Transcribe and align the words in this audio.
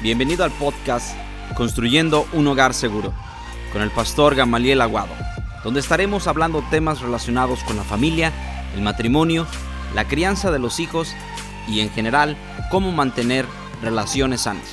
Bienvenido 0.00 0.44
al 0.44 0.52
podcast 0.52 1.16
Construyendo 1.56 2.28
un 2.32 2.46
Hogar 2.46 2.72
Seguro 2.72 3.12
con 3.72 3.82
el 3.82 3.90
pastor 3.90 4.36
Gamaliel 4.36 4.80
Aguado, 4.80 5.12
donde 5.64 5.80
estaremos 5.80 6.28
hablando 6.28 6.62
temas 6.70 7.00
relacionados 7.00 7.64
con 7.64 7.76
la 7.76 7.82
familia, 7.82 8.32
el 8.76 8.82
matrimonio, 8.82 9.44
la 9.96 10.06
crianza 10.06 10.52
de 10.52 10.60
los 10.60 10.78
hijos 10.78 11.14
y 11.66 11.80
en 11.80 11.90
general 11.90 12.36
cómo 12.70 12.92
mantener 12.92 13.44
relaciones 13.82 14.42
sanas. 14.42 14.72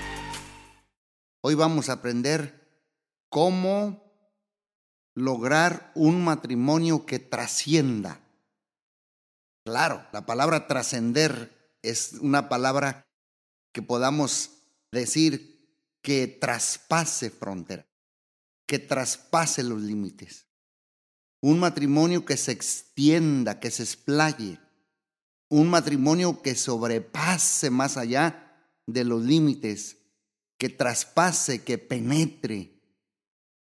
Hoy 1.42 1.56
vamos 1.56 1.90
a 1.90 1.94
aprender 1.94 2.86
cómo 3.32 4.04
lograr 5.16 5.92
un 5.96 6.24
matrimonio 6.24 7.08
que 7.08 7.18
trascienda. 7.18 8.20
Claro, 9.66 10.06
la 10.14 10.28
palabra 10.28 10.68
trascender 10.68 11.74
es 11.82 12.14
una 12.22 12.48
palabra 12.48 13.08
que 13.74 13.82
podamos 13.82 14.55
decir 15.02 15.56
que 16.02 16.28
traspase 16.28 17.30
frontera, 17.30 17.88
que 18.66 18.80
traspase 18.80 19.64
los 19.64 19.82
límites. 19.82 20.48
Un 21.42 21.60
matrimonio 21.60 22.26
que 22.26 22.38
se 22.38 22.52
extienda, 22.52 23.60
que 23.60 23.72
se 23.72 23.84
explaye. 23.84 24.60
Un 25.50 25.70
matrimonio 25.70 26.42
que 26.42 26.56
sobrepase 26.56 27.70
más 27.70 27.98
allá 27.98 28.46
de 28.88 29.04
los 29.04 29.24
límites, 29.24 29.98
que 30.58 30.70
traspase, 30.70 31.64
que 31.64 31.78
penetre 31.78 32.82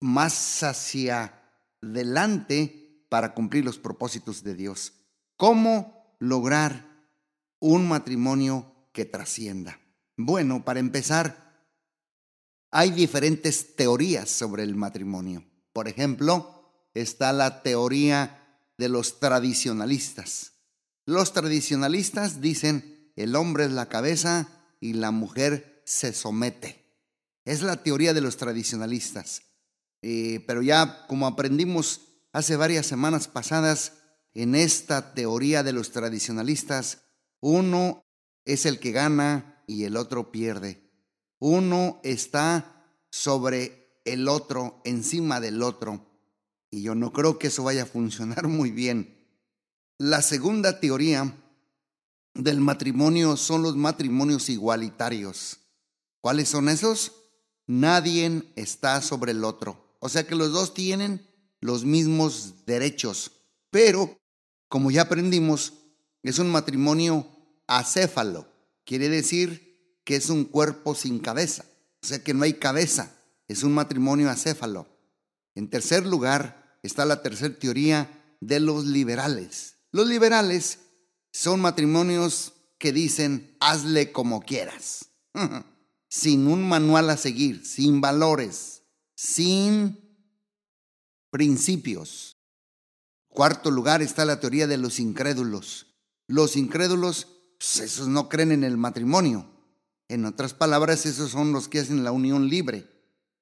más 0.00 0.62
hacia 0.62 1.42
adelante 1.82 3.04
para 3.08 3.34
cumplir 3.34 3.64
los 3.64 3.78
propósitos 3.78 4.42
de 4.42 4.54
Dios. 4.54 4.92
¿Cómo 5.36 6.16
lograr 6.18 6.86
un 7.60 7.88
matrimonio 7.88 8.88
que 8.92 9.04
trascienda? 9.04 9.80
Bueno, 10.16 10.64
para 10.64 10.80
empezar, 10.80 11.46
hay 12.70 12.90
diferentes 12.90 13.76
teorías 13.76 14.30
sobre 14.30 14.62
el 14.62 14.74
matrimonio. 14.74 15.44
Por 15.72 15.88
ejemplo, 15.88 16.90
está 16.94 17.32
la 17.32 17.62
teoría 17.62 18.62
de 18.78 18.88
los 18.88 19.20
tradicionalistas. 19.20 20.52
Los 21.04 21.32
tradicionalistas 21.32 22.40
dicen 22.40 23.12
el 23.16 23.36
hombre 23.36 23.64
es 23.64 23.72
la 23.72 23.88
cabeza 23.88 24.48
y 24.80 24.94
la 24.94 25.10
mujer 25.10 25.82
se 25.86 26.12
somete. 26.12 26.84
Es 27.44 27.62
la 27.62 27.82
teoría 27.82 28.12
de 28.12 28.20
los 28.20 28.36
tradicionalistas. 28.36 29.42
Eh, 30.02 30.44
pero 30.46 30.62
ya 30.62 31.06
como 31.06 31.26
aprendimos 31.26 32.02
hace 32.32 32.56
varias 32.56 32.86
semanas 32.86 33.28
pasadas, 33.28 33.92
en 34.34 34.54
esta 34.54 35.14
teoría 35.14 35.62
de 35.62 35.72
los 35.72 35.92
tradicionalistas, 35.92 37.02
uno 37.40 38.02
es 38.44 38.66
el 38.66 38.78
que 38.78 38.92
gana 38.92 39.55
y 39.66 39.84
el 39.84 39.96
otro 39.96 40.30
pierde. 40.30 40.82
Uno 41.38 42.00
está 42.02 42.84
sobre 43.10 44.00
el 44.04 44.28
otro, 44.28 44.80
encima 44.84 45.40
del 45.40 45.62
otro. 45.62 46.06
Y 46.70 46.82
yo 46.82 46.94
no 46.94 47.12
creo 47.12 47.38
que 47.38 47.48
eso 47.48 47.64
vaya 47.64 47.82
a 47.82 47.86
funcionar 47.86 48.48
muy 48.48 48.70
bien. 48.70 49.16
La 49.98 50.22
segunda 50.22 50.80
teoría 50.80 51.34
del 52.34 52.60
matrimonio 52.60 53.36
son 53.36 53.62
los 53.62 53.76
matrimonios 53.76 54.48
igualitarios. 54.48 55.58
¿Cuáles 56.20 56.48
son 56.48 56.68
esos? 56.68 57.12
Nadie 57.66 58.42
está 58.56 59.00
sobre 59.00 59.32
el 59.32 59.44
otro. 59.44 59.96
O 60.00 60.08
sea 60.08 60.26
que 60.26 60.34
los 60.34 60.52
dos 60.52 60.74
tienen 60.74 61.26
los 61.60 61.84
mismos 61.84 62.66
derechos. 62.66 63.32
Pero, 63.70 64.18
como 64.68 64.90
ya 64.90 65.02
aprendimos, 65.02 65.72
es 66.22 66.38
un 66.38 66.50
matrimonio 66.50 67.26
acéfalo. 67.66 68.46
Quiere 68.86 69.08
decir 69.08 70.00
que 70.04 70.14
es 70.14 70.30
un 70.30 70.44
cuerpo 70.44 70.94
sin 70.94 71.18
cabeza, 71.18 71.64
o 72.02 72.06
sea 72.06 72.22
que 72.22 72.32
no 72.32 72.44
hay 72.44 72.54
cabeza, 72.54 73.12
es 73.48 73.64
un 73.64 73.74
matrimonio 73.74 74.30
acéfalo. 74.30 74.86
En 75.56 75.68
tercer 75.68 76.06
lugar 76.06 76.78
está 76.84 77.04
la 77.04 77.20
tercera 77.20 77.58
teoría 77.58 78.36
de 78.40 78.60
los 78.60 78.86
liberales. 78.86 79.78
Los 79.90 80.06
liberales 80.06 80.78
son 81.32 81.60
matrimonios 81.60 82.52
que 82.78 82.92
dicen 82.92 83.56
hazle 83.58 84.12
como 84.12 84.40
quieras, 84.40 85.06
sin 86.08 86.46
un 86.46 86.68
manual 86.68 87.10
a 87.10 87.16
seguir, 87.16 87.66
sin 87.66 88.00
valores, 88.00 88.84
sin 89.16 89.98
principios. 91.30 92.36
Cuarto 93.28 93.72
lugar 93.72 94.00
está 94.00 94.24
la 94.24 94.38
teoría 94.38 94.68
de 94.68 94.78
los 94.78 95.00
incrédulos. 95.00 95.88
Los 96.28 96.56
incrédulos 96.56 97.35
pues, 97.58 97.80
esos 97.80 98.08
no 98.08 98.28
creen 98.28 98.52
en 98.52 98.64
el 98.64 98.76
matrimonio. 98.76 99.46
En 100.08 100.24
otras 100.24 100.54
palabras, 100.54 101.06
esos 101.06 101.30
son 101.30 101.52
los 101.52 101.68
que 101.68 101.80
hacen 101.80 102.04
la 102.04 102.12
unión 102.12 102.48
libre. 102.48 102.88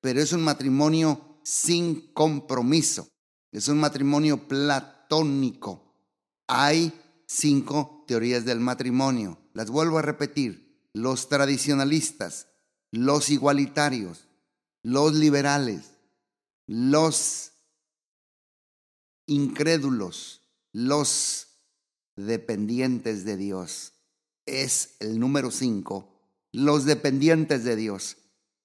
Pero 0.01 0.21
es 0.21 0.33
un 0.33 0.43
matrimonio 0.43 1.39
sin 1.43 2.13
compromiso. 2.13 3.09
Es 3.53 3.69
un 3.69 3.79
matrimonio 3.79 4.49
platónico. 4.49 5.95
Hay 6.47 6.93
cinco 7.27 8.05
teorías 8.07 8.45
del 8.45 8.61
matrimonio. 8.61 9.39
Las 9.53 9.71
vuelvo 9.71 9.99
a 9.99 10.03
repetir. 10.03 10.89
Los 10.93 11.29
tradicionalistas, 11.29 12.47
los 12.91 13.29
igualitarios, 13.31 14.29
los 14.83 15.15
liberales, 15.15 15.95
los 16.67 17.51
incrédulos, 19.27 20.43
los 20.73 21.49
dependientes 22.17 23.25
de 23.25 23.37
Dios 23.37 23.94
es 24.47 24.97
el 25.01 25.19
número 25.19 25.51
cinco, 25.51 26.15
los 26.53 26.85
dependientes 26.85 27.65
de 27.65 27.77
Dios. 27.77 28.17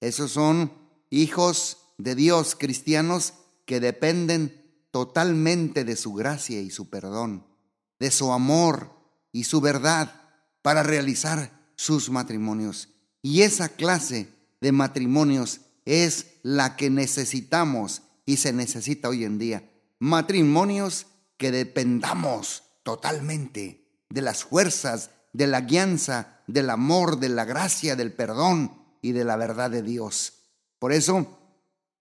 Esos 0.01 0.31
son 0.31 0.71
hijos 1.09 1.77
de 1.97 2.15
Dios, 2.15 2.55
cristianos 2.55 3.33
que 3.65 3.79
dependen 3.79 4.87
totalmente 4.91 5.83
de 5.83 5.95
su 5.95 6.13
gracia 6.13 6.61
y 6.61 6.69
su 6.69 6.89
perdón, 6.89 7.45
de 7.99 8.11
su 8.11 8.31
amor 8.31 8.91
y 9.31 9.43
su 9.43 9.61
verdad 9.61 10.21
para 10.61 10.83
realizar 10.83 11.71
sus 11.75 12.09
matrimonios. 12.09 12.89
Y 13.21 13.41
esa 13.41 13.69
clase 13.69 14.29
de 14.61 14.71
matrimonios 14.71 15.61
es 15.85 16.27
la 16.43 16.75
que 16.75 16.89
necesitamos 16.89 18.03
y 18.25 18.37
se 18.37 18.53
necesita 18.53 19.09
hoy 19.09 19.23
en 19.23 19.37
día. 19.37 19.69
Matrimonios 19.99 21.07
que 21.37 21.51
dependamos 21.51 22.63
totalmente 22.83 23.85
de 24.09 24.21
las 24.21 24.43
fuerzas 24.43 25.11
de 25.33 25.47
la 25.47 25.61
guianza, 25.61 26.41
del 26.47 26.69
amor, 26.69 27.19
de 27.19 27.29
la 27.29 27.45
gracia, 27.45 27.95
del 27.95 28.13
perdón 28.13 28.73
y 29.01 29.11
de 29.11 29.23
la 29.23 29.35
verdad 29.37 29.69
de 29.69 29.81
Dios. 29.81 30.33
Por 30.79 30.91
eso 30.91 31.37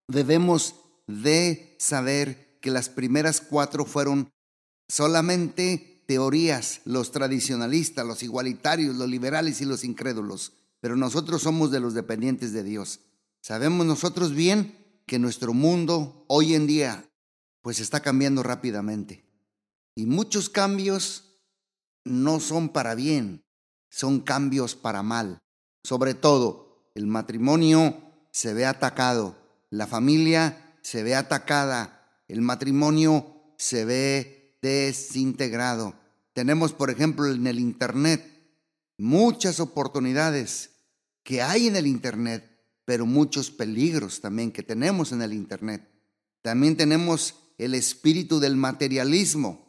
debemos 0.07 0.75
de 1.07 1.77
saber 1.79 2.59
que 2.61 2.71
las 2.71 2.89
primeras 2.89 3.41
cuatro 3.41 3.85
fueron 3.85 4.31
solamente 4.89 6.03
teorías, 6.07 6.81
los 6.85 7.13
tradicionalistas, 7.13 8.07
los 8.07 8.23
igualitarios, 8.23 8.97
los 8.97 9.09
liberales 9.09 9.61
y 9.61 9.67
los 9.67 9.85
incrédulos, 9.85 10.53
pero 10.81 10.97
nosotros 10.97 11.43
somos 11.43 11.71
de 11.71 11.81
los 11.81 11.95
dependientes 11.95 12.53
de 12.53 12.63
Dios. 12.63 13.01
Sabemos 13.43 13.87
nosotros 13.87 14.33
bien 14.35 14.75
que 15.07 15.19
nuestro 15.19 15.53
mundo 15.53 16.25
hoy 16.29 16.55
en 16.55 16.67
día 16.67 17.05
pues 17.63 17.81
está 17.81 18.01
cambiando 18.01 18.43
rápidamente. 18.43 19.25
Y 19.95 20.07
muchos 20.07 20.49
cambios 20.49 21.28
no 22.09 22.41
son 22.41 22.69
para 22.71 22.95
bien, 22.95 23.45
son 23.91 24.21
cambios 24.21 24.75
para 24.75 25.03
mal. 25.03 25.39
Sobre 25.83 26.15
todo, 26.15 26.91
el 26.95 27.07
matrimonio 27.07 27.97
se 28.31 28.55
ve 28.55 28.67
atacado, 28.67 29.37
la 29.71 29.87
familia 29.87 30.77
se 30.83 31.03
ve 31.03 31.15
atacada, 31.15 32.23
el 32.29 32.41
matrimonio 32.41 33.53
se 33.57 33.85
ve 33.85 34.59
desintegrado. 34.63 35.95
Tenemos, 36.33 36.73
por 36.73 36.91
ejemplo, 36.91 37.27
en 37.27 37.47
el 37.47 37.59
Internet 37.59 38.25
muchas 38.99 39.61
oportunidades 39.61 40.71
que 41.23 41.43
hay 41.43 41.69
en 41.69 41.77
el 41.77 41.87
Internet, 41.87 42.45
pero 42.85 43.07
muchos 43.07 43.51
peligros 43.51 44.21
también 44.21 44.51
que 44.51 44.63
tenemos 44.63 45.13
en 45.13 45.23
el 45.23 45.33
Internet. 45.33 45.89
También 46.43 46.77
tenemos 46.77 47.35
el 47.59 47.75
espíritu 47.75 48.41
del 48.41 48.57
materialismo 48.57 49.68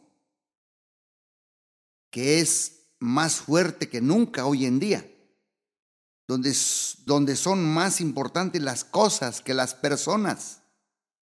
que 2.10 2.40
es 2.40 2.80
más 2.98 3.36
fuerte 3.36 3.88
que 3.88 4.00
nunca 4.00 4.44
hoy 4.44 4.66
en 4.66 4.78
día, 4.78 5.06
donde, 6.28 6.54
donde 7.06 7.34
son 7.36 7.64
más 7.64 8.00
importantes 8.00 8.60
las 8.62 8.84
cosas 8.84 9.40
que 9.40 9.54
las 9.54 9.74
personas. 9.74 10.60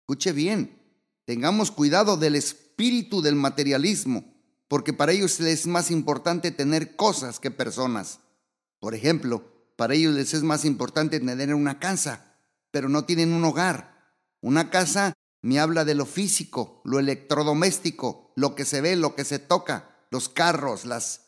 Escuche 0.01 0.31
bien, 0.31 0.79
tengamos 1.25 1.71
cuidado 1.71 2.17
del 2.17 2.35
espíritu 2.35 3.21
del 3.21 3.35
materialismo, 3.35 4.23
porque 4.67 4.93
para 4.93 5.11
ellos 5.11 5.39
les 5.39 5.61
es 5.61 5.67
más 5.67 5.91
importante 5.91 6.51
tener 6.51 6.95
cosas 6.95 7.39
que 7.39 7.51
personas. 7.51 8.19
Por 8.79 8.93
ejemplo, 8.93 9.43
para 9.75 9.95
ellos 9.95 10.13
les 10.13 10.33
es 10.33 10.43
más 10.43 10.65
importante 10.65 11.19
tener 11.19 11.53
una 11.53 11.79
casa, 11.79 12.37
pero 12.71 12.89
no 12.89 13.05
tienen 13.05 13.33
un 13.33 13.43
hogar. 13.43 13.95
Una 14.41 14.69
casa 14.69 15.13
me 15.41 15.59
habla 15.59 15.85
de 15.85 15.95
lo 15.95 16.05
físico, 16.05 16.81
lo 16.83 16.99
electrodoméstico, 16.99 18.33
lo 18.35 18.53
que 18.55 18.65
se 18.65 18.81
ve, 18.81 18.95
lo 18.95 19.15
que 19.15 19.25
se 19.25 19.39
toca 19.39 19.94
los 20.15 20.29
carros, 20.29 20.85
las, 20.85 21.21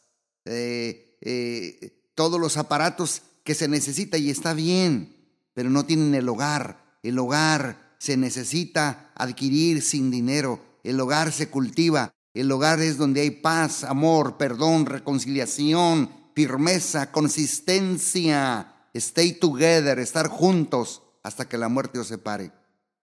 eh, 0.45 1.17
eh, 1.19 2.09
todos 2.15 2.39
los 2.39 2.55
aparatos 2.55 3.21
que 3.43 3.53
se 3.53 3.67
necesita 3.67 4.17
y 4.17 4.29
está 4.29 4.53
bien, 4.53 5.13
pero 5.53 5.69
no 5.69 5.85
tienen 5.85 6.15
el 6.15 6.29
hogar. 6.29 6.97
El 7.03 7.19
hogar 7.19 7.95
se 7.99 8.15
necesita 8.15 9.11
adquirir 9.13 9.81
sin 9.81 10.09
dinero. 10.09 10.61
El 10.85 11.01
hogar 11.01 11.33
se 11.33 11.49
cultiva. 11.49 12.13
El 12.33 12.49
hogar 12.49 12.79
es 12.79 12.95
donde 12.97 13.19
hay 13.19 13.31
paz, 13.31 13.83
amor, 13.83 14.37
perdón, 14.37 14.85
reconciliación, 14.85 16.09
firmeza, 16.33 17.11
consistencia. 17.11 18.73
Stay 18.93 19.33
together, 19.33 19.99
estar 19.99 20.29
juntos 20.29 21.01
hasta 21.23 21.49
que 21.49 21.57
la 21.57 21.67
muerte 21.67 21.99
os 21.99 22.07
separe. 22.07 22.53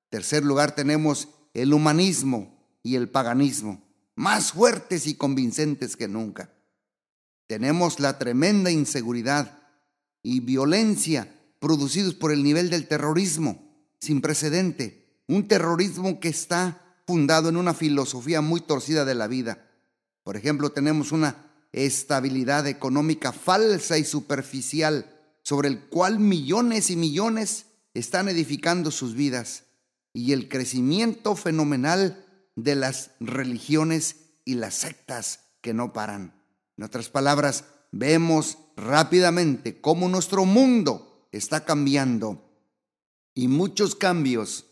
Tercer 0.08 0.44
lugar 0.44 0.74
tenemos 0.74 1.28
el 1.52 1.74
humanismo 1.74 2.56
y 2.82 2.96
el 2.96 3.10
paganismo, 3.10 3.82
más 4.14 4.52
fuertes 4.52 5.06
y 5.06 5.14
convincentes 5.14 5.96
que 5.96 6.08
nunca. 6.08 6.52
Tenemos 7.46 8.00
la 8.00 8.18
tremenda 8.18 8.70
inseguridad 8.70 9.58
y 10.22 10.40
violencia 10.40 11.34
producidos 11.58 12.14
por 12.14 12.32
el 12.32 12.42
nivel 12.42 12.70
del 12.70 12.88
terrorismo 12.88 13.64
sin 14.00 14.20
precedente, 14.20 15.22
un 15.26 15.48
terrorismo 15.48 16.20
que 16.20 16.28
está 16.28 16.98
fundado 17.06 17.48
en 17.48 17.56
una 17.56 17.74
filosofía 17.74 18.40
muy 18.40 18.60
torcida 18.60 19.04
de 19.04 19.14
la 19.14 19.26
vida. 19.26 19.70
Por 20.22 20.36
ejemplo, 20.36 20.72
tenemos 20.72 21.12
una 21.12 21.36
estabilidad 21.72 22.66
económica 22.66 23.32
falsa 23.32 23.98
y 23.98 24.04
superficial 24.04 25.10
sobre 25.42 25.68
el 25.68 25.80
cual 25.86 26.18
millones 26.18 26.90
y 26.90 26.96
millones 26.96 27.66
están 27.92 28.28
edificando 28.28 28.90
sus 28.90 29.14
vidas 29.14 29.64
y 30.12 30.32
el 30.32 30.48
crecimiento 30.48 31.36
fenomenal 31.36 32.23
de 32.56 32.74
las 32.74 33.10
religiones 33.20 34.16
y 34.44 34.54
las 34.54 34.74
sectas 34.74 35.40
que 35.60 35.74
no 35.74 35.92
paran. 35.92 36.34
En 36.76 36.84
otras 36.84 37.08
palabras, 37.08 37.64
vemos 37.92 38.58
rápidamente 38.76 39.80
cómo 39.80 40.08
nuestro 40.08 40.44
mundo 40.44 41.28
está 41.32 41.64
cambiando 41.64 42.44
y 43.34 43.48
muchos 43.48 43.94
cambios 43.94 44.66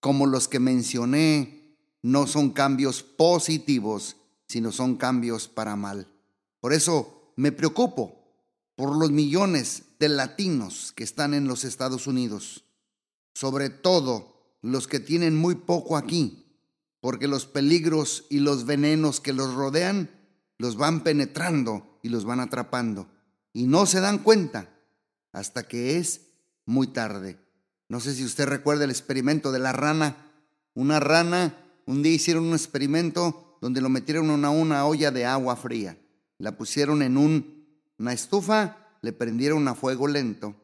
como 0.00 0.26
los 0.26 0.48
que 0.48 0.60
mencioné 0.60 1.78
no 2.02 2.26
son 2.26 2.50
cambios 2.50 3.02
positivos, 3.02 4.16
sino 4.46 4.72
son 4.72 4.96
cambios 4.96 5.48
para 5.48 5.76
mal. 5.76 6.08
Por 6.60 6.72
eso 6.72 7.32
me 7.36 7.52
preocupo 7.52 8.24
por 8.76 8.94
los 8.96 9.10
millones 9.10 9.84
de 9.98 10.08
latinos 10.08 10.92
que 10.92 11.04
están 11.04 11.32
en 11.32 11.48
los 11.48 11.64
Estados 11.64 12.06
Unidos, 12.06 12.64
sobre 13.34 13.70
todo 13.70 14.58
los 14.60 14.86
que 14.86 15.00
tienen 15.00 15.36
muy 15.36 15.54
poco 15.54 15.96
aquí, 15.96 16.43
porque 17.04 17.28
los 17.28 17.44
peligros 17.44 18.24
y 18.30 18.38
los 18.38 18.64
venenos 18.64 19.20
que 19.20 19.34
los 19.34 19.52
rodean 19.52 20.08
los 20.56 20.78
van 20.78 21.02
penetrando 21.02 21.98
y 22.00 22.08
los 22.08 22.24
van 22.24 22.40
atrapando, 22.40 23.10
y 23.52 23.66
no 23.66 23.84
se 23.84 24.00
dan 24.00 24.20
cuenta 24.20 24.70
hasta 25.30 25.68
que 25.68 25.98
es 25.98 26.30
muy 26.64 26.86
tarde. 26.86 27.38
No 27.90 28.00
sé 28.00 28.14
si 28.14 28.24
usted 28.24 28.46
recuerda 28.46 28.84
el 28.84 28.90
experimento 28.90 29.52
de 29.52 29.58
la 29.58 29.72
rana. 29.72 30.16
Una 30.72 30.98
rana, 30.98 31.54
un 31.84 32.02
día 32.02 32.14
hicieron 32.14 32.44
un 32.44 32.54
experimento 32.54 33.58
donde 33.60 33.82
lo 33.82 33.90
metieron 33.90 34.30
en 34.30 34.42
una, 34.42 34.86
olla 34.86 35.10
de 35.10 35.26
agua 35.26 35.56
fría. 35.56 35.98
La 36.38 36.56
pusieron 36.56 37.02
en 37.02 37.18
una 37.98 38.14
estufa 38.14 38.78
le 39.02 39.12
prendieron 39.12 39.68
a 39.68 39.74
fuego 39.74 40.08
lento. 40.08 40.54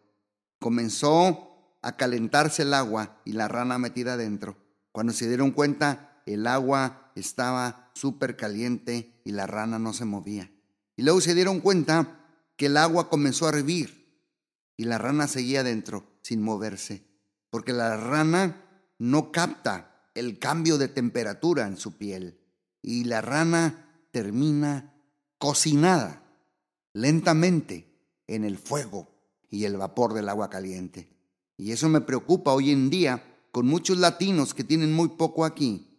Comenzó 0.59 1.77
a 1.83 1.99
calentarse 1.99 2.63
el 2.63 2.73
agua 2.73 3.21
y 3.27 3.33
la 3.33 3.47
rana 3.47 3.77
metida 3.77 4.15
adentro. 4.15 4.57
Cuando 4.91 5.13
se 5.13 5.29
dieron 5.29 5.51
cuenta, 5.51 6.10
el 6.27 6.47
agua 6.47 7.13
estaba 7.15 7.91
súper 7.95 8.37
caliente 8.37 9.21
y 9.25 9.33
la 9.33 9.47
rana 9.47 9.79
no 9.79 9.93
se 9.93 10.05
movía. 10.05 10.51
Y 10.97 11.03
luego 11.03 11.21
se 11.21 11.35
dieron 11.35 11.61
cuenta 11.61 12.27
que 12.57 12.67
el 12.67 12.77
agua 12.77 13.09
comenzó 13.09 13.47
a 13.47 13.51
hervir 13.51 14.01
y 14.77 14.85
la 14.85 14.99
rana 14.99 15.29
seguía 15.29 15.61
adentro 15.61 16.19
sin 16.23 16.43
moverse, 16.43 17.07
porque 17.51 17.73
la 17.73 17.97
rana 17.97 18.65
no 18.99 19.33
capta 19.33 20.11
el 20.15 20.39
cambio 20.39 20.79
de 20.79 20.89
temperatura 20.89 21.67
en 21.67 21.77
su 21.77 21.97
piel 21.97 22.41
y 22.83 23.05
la 23.05 23.21
rana 23.21 23.87
termina 24.11 24.95
cocinada 25.39 26.23
lentamente 26.93 27.87
en 28.27 28.45
el 28.45 28.59
fuego 28.59 29.09
y 29.49 29.65
el 29.65 29.77
vapor 29.77 30.15
del 30.15 30.29
agua 30.29 30.51
caliente. 30.51 31.09
Y 31.57 31.73
eso 31.73 31.89
me 31.89 32.01
preocupa 32.01 32.53
hoy 32.53 32.71
en 32.71 32.91
día 32.91 33.23
con 33.53 33.67
muchos 33.67 33.99
latinos 33.99 34.55
que 34.55 34.65
tienen 34.65 34.93
muy 34.93 35.09
poco 35.09 35.45
aquí, 35.45 35.90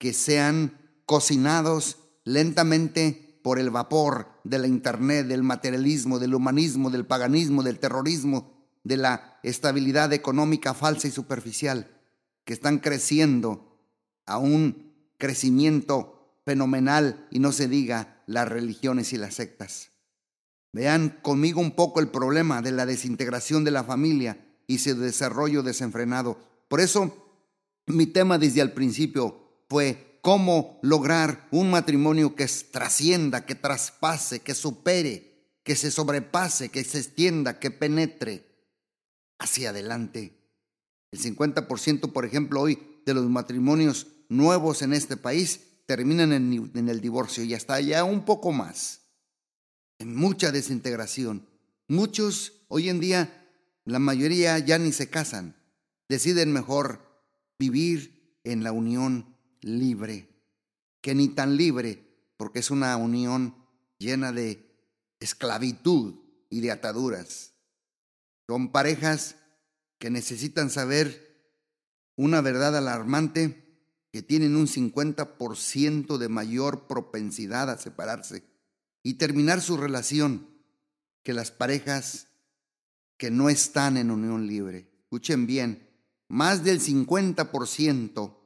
que 0.00 0.14
sean 0.14 0.78
cocinados 1.04 1.98
lentamente 2.24 3.38
por 3.44 3.58
el 3.58 3.68
vapor 3.68 4.28
de 4.44 4.58
la 4.58 4.66
internet, 4.66 5.26
del 5.26 5.42
materialismo, 5.42 6.18
del 6.18 6.34
humanismo, 6.34 6.88
del 6.88 7.04
paganismo, 7.04 7.62
del 7.62 7.78
terrorismo, 7.78 8.66
de 8.82 8.96
la 8.96 9.38
estabilidad 9.42 10.14
económica 10.14 10.72
falsa 10.72 11.06
y 11.06 11.10
superficial, 11.10 12.00
que 12.46 12.54
están 12.54 12.78
creciendo 12.78 13.78
a 14.24 14.38
un 14.38 14.94
crecimiento 15.18 16.40
fenomenal 16.46 17.28
y 17.30 17.38
no 17.38 17.52
se 17.52 17.68
diga 17.68 18.22
las 18.26 18.48
religiones 18.48 19.12
y 19.12 19.18
las 19.18 19.34
sectas. 19.34 19.90
Vean 20.72 21.18
conmigo 21.20 21.60
un 21.60 21.72
poco 21.72 22.00
el 22.00 22.08
problema 22.08 22.62
de 22.62 22.72
la 22.72 22.86
desintegración 22.86 23.64
de 23.64 23.70
la 23.70 23.84
familia 23.84 24.46
y 24.66 24.78
su 24.78 24.98
desarrollo 24.98 25.62
desenfrenado. 25.62 26.38
Por 26.68 26.80
eso 26.80 27.36
mi 27.86 28.06
tema 28.06 28.38
desde 28.38 28.62
el 28.62 28.72
principio 28.72 29.39
fue 29.70 30.18
cómo 30.20 30.80
lograr 30.82 31.46
un 31.52 31.70
matrimonio 31.70 32.34
que 32.34 32.46
trascienda, 32.72 33.46
que 33.46 33.54
traspase, 33.54 34.40
que 34.40 34.54
supere, 34.54 35.46
que 35.62 35.76
se 35.76 35.92
sobrepase, 35.92 36.70
que 36.70 36.82
se 36.82 36.98
extienda, 36.98 37.60
que 37.60 37.70
penetre 37.70 38.44
hacia 39.38 39.70
adelante. 39.70 40.36
El 41.12 41.20
50%, 41.20 42.12
por 42.12 42.26
ejemplo, 42.26 42.60
hoy 42.60 43.00
de 43.06 43.14
los 43.14 43.24
matrimonios 43.26 44.08
nuevos 44.28 44.82
en 44.82 44.92
este 44.92 45.16
país 45.16 45.60
terminan 45.86 46.32
en, 46.32 46.72
en 46.74 46.88
el 46.88 47.00
divorcio 47.00 47.44
y 47.44 47.54
hasta 47.54 47.74
allá 47.74 48.02
un 48.02 48.24
poco 48.24 48.50
más 48.50 49.02
en 50.00 50.16
mucha 50.16 50.50
desintegración. 50.50 51.46
Muchos 51.86 52.64
hoy 52.66 52.88
en 52.88 52.98
día, 52.98 53.46
la 53.84 54.00
mayoría 54.00 54.58
ya 54.58 54.78
ni 54.78 54.90
se 54.90 55.08
casan, 55.08 55.54
deciden 56.08 56.52
mejor 56.52 57.24
vivir 57.58 58.36
en 58.42 58.64
la 58.64 58.72
unión 58.72 59.36
libre, 59.60 60.28
que 61.00 61.14
ni 61.14 61.28
tan 61.28 61.56
libre, 61.56 62.06
porque 62.36 62.60
es 62.60 62.70
una 62.70 62.96
unión 62.96 63.54
llena 63.98 64.32
de 64.32 64.70
esclavitud 65.20 66.14
y 66.48 66.60
de 66.60 66.70
ataduras. 66.70 67.52
Son 68.46 68.72
parejas 68.72 69.36
que 69.98 70.10
necesitan 70.10 70.70
saber 70.70 71.30
una 72.16 72.40
verdad 72.40 72.76
alarmante 72.76 73.70
que 74.12 74.22
tienen 74.22 74.56
un 74.56 74.66
50% 74.66 76.18
de 76.18 76.28
mayor 76.28 76.86
propensidad 76.86 77.70
a 77.70 77.78
separarse 77.78 78.42
y 79.02 79.14
terminar 79.14 79.60
su 79.60 79.76
relación 79.76 80.48
que 81.22 81.32
las 81.32 81.50
parejas 81.50 82.28
que 83.16 83.30
no 83.30 83.50
están 83.50 83.96
en 83.96 84.10
unión 84.10 84.46
libre. 84.46 84.90
Escuchen 85.02 85.46
bien, 85.46 85.88
más 86.28 86.64
del 86.64 86.80
50% 86.80 88.39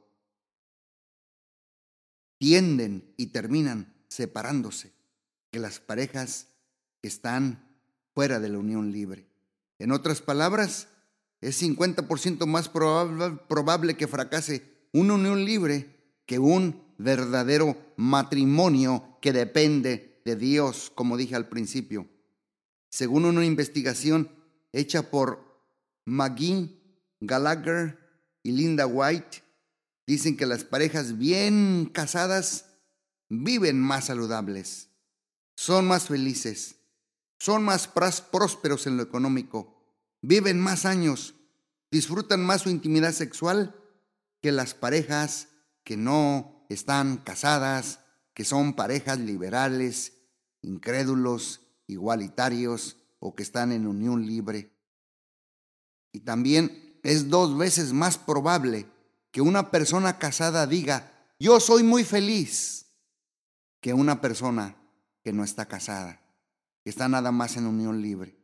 tienden 2.45 3.11
y 3.17 3.31
terminan 3.31 3.91
separándose 4.07 4.91
que 5.49 5.57
las 5.57 5.79
parejas 5.79 6.49
que 7.01 7.07
están 7.07 7.75
fuera 8.13 8.39
de 8.39 8.49
la 8.49 8.59
unión 8.59 8.91
libre. 8.91 9.25
En 9.79 9.91
otras 9.91 10.21
palabras, 10.21 10.87
es 11.41 11.59
50% 11.59 12.45
más 12.45 12.69
probable, 12.69 13.39
probable 13.49 13.97
que 13.97 14.07
fracase 14.07 14.61
una 14.93 15.15
unión 15.15 15.43
libre 15.43 15.89
que 16.27 16.37
un 16.37 16.83
verdadero 16.99 17.75
matrimonio 17.97 19.17
que 19.23 19.33
depende 19.33 20.21
de 20.23 20.35
Dios, 20.35 20.91
como 20.93 21.17
dije 21.17 21.33
al 21.33 21.49
principio. 21.49 22.07
Según 22.89 23.25
una 23.25 23.43
investigación 23.43 24.29
hecha 24.71 25.09
por 25.09 25.43
McGee, 26.05 26.79
Gallagher 27.21 27.97
y 28.43 28.51
Linda 28.51 28.85
White, 28.85 29.41
dicen 30.07 30.37
que 30.37 30.45
las 30.45 30.63
parejas 30.63 31.17
bien 31.17 31.89
casadas 31.91 32.65
viven 33.29 33.81
más 33.81 34.05
saludables, 34.05 34.89
son 35.55 35.87
más 35.87 36.07
felices, 36.07 36.77
son 37.39 37.63
más 37.63 37.87
prósperos 37.87 38.87
en 38.87 38.97
lo 38.97 39.03
económico, 39.03 39.75
viven 40.21 40.59
más 40.59 40.85
años, 40.85 41.35
disfrutan 41.91 42.45
más 42.45 42.61
su 42.61 42.69
intimidad 42.69 43.13
sexual 43.13 43.75
que 44.41 44.51
las 44.51 44.73
parejas 44.73 45.49
que 45.83 45.97
no 45.97 46.65
están 46.69 47.17
casadas, 47.17 47.99
que 48.33 48.43
son 48.43 48.73
parejas 48.73 49.19
liberales 49.19 50.15
incrédulos, 50.65 51.61
igualitarios 51.87 52.97
o 53.19 53.35
que 53.35 53.43
están 53.43 53.71
en 53.71 53.87
unión 53.87 54.25
libre. 54.25 54.71
Y 56.11 56.21
también 56.21 56.99
es 57.03 57.29
dos 57.29 57.57
veces 57.57 57.93
más 57.93 58.17
probable 58.17 58.87
que 59.35 59.41
una 59.41 59.69
persona 59.69 60.17
casada 60.17 60.65
diga, 60.65 61.11
yo 61.37 61.59
soy 61.59 61.83
muy 61.83 62.05
feliz, 62.05 62.85
que 63.81 63.93
una 63.93 64.21
persona 64.21 64.77
que 65.25 65.33
no 65.33 65.43
está 65.43 65.65
casada, 65.65 66.21
que 66.85 66.89
está 66.89 67.09
nada 67.09 67.33
más 67.33 67.57
en 67.57 67.67
unión 67.67 68.01
libre. 68.01 68.39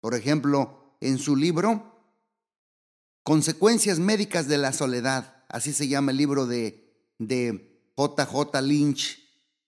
Por 0.00 0.14
ejemplo, 0.14 0.96
en 1.02 1.18
su 1.18 1.36
libro 1.36 2.16
Consecuencias 3.22 3.98
médicas 3.98 4.48
de 4.48 4.56
la 4.56 4.72
soledad, 4.72 5.44
así 5.50 5.74
se 5.74 5.86
llama 5.86 6.12
el 6.12 6.16
libro 6.16 6.46
de, 6.46 7.12
de 7.18 7.82
JJ 7.98 8.62
Lynch, 8.62 9.18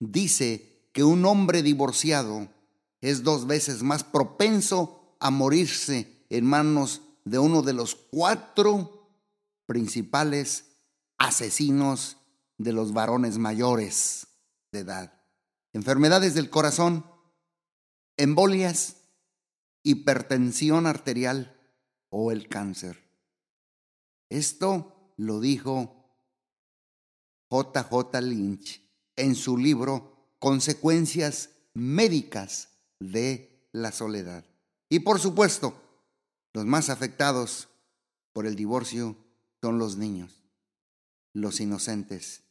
dice 0.00 0.88
que 0.94 1.04
un 1.04 1.26
hombre 1.26 1.62
divorciado 1.62 2.48
es 3.02 3.22
dos 3.22 3.46
veces 3.46 3.82
más 3.82 4.02
propenso 4.02 5.14
a 5.20 5.30
morirse 5.30 6.24
en 6.30 6.46
manos 6.46 7.02
de 7.26 7.38
uno 7.38 7.60
de 7.60 7.74
los 7.74 7.94
cuatro 7.94 8.93
principales 9.66 10.78
asesinos 11.18 12.18
de 12.58 12.72
los 12.72 12.92
varones 12.92 13.38
mayores 13.38 14.26
de 14.72 14.80
edad. 14.80 15.22
Enfermedades 15.72 16.34
del 16.34 16.50
corazón, 16.50 17.04
embolias, 18.16 18.96
hipertensión 19.82 20.86
arterial 20.86 21.60
o 22.10 22.30
el 22.30 22.48
cáncer. 22.48 23.02
Esto 24.28 25.12
lo 25.16 25.40
dijo 25.40 26.04
JJ 27.50 28.20
Lynch 28.22 28.80
en 29.16 29.34
su 29.34 29.56
libro 29.56 30.34
Consecuencias 30.38 31.50
médicas 31.72 32.68
de 32.98 33.68
la 33.72 33.92
soledad. 33.92 34.44
Y 34.88 35.00
por 35.00 35.18
supuesto, 35.18 35.74
los 36.52 36.64
más 36.64 36.90
afectados 36.90 37.68
por 38.32 38.46
el 38.46 38.54
divorcio 38.54 39.16
son 39.64 39.78
los 39.78 39.96
niños, 39.96 40.44
los 41.32 41.58
inocentes. 41.58 42.42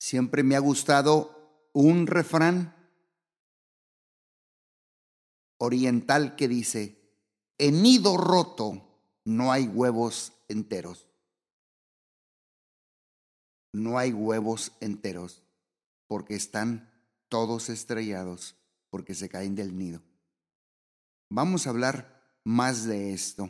Siempre 0.00 0.42
me 0.42 0.56
ha 0.56 0.58
gustado 0.58 1.70
un 1.72 2.08
refrán 2.08 2.74
oriental 5.58 6.34
que 6.34 6.48
dice, 6.48 6.98
en 7.56 7.84
nido 7.84 8.16
roto 8.16 8.82
no 9.24 9.52
hay 9.52 9.68
huevos 9.68 10.32
enteros. 10.48 11.06
No 13.72 13.96
hay 13.96 14.12
huevos 14.12 14.72
enteros 14.80 15.44
porque 16.08 16.34
están 16.34 16.90
todos 17.28 17.68
estrellados 17.68 18.56
porque 18.90 19.14
se 19.14 19.28
caen 19.28 19.54
del 19.54 19.78
nido. 19.78 20.02
Vamos 21.28 21.68
a 21.68 21.70
hablar 21.70 22.40
más 22.42 22.86
de 22.86 23.12
esto, 23.12 23.48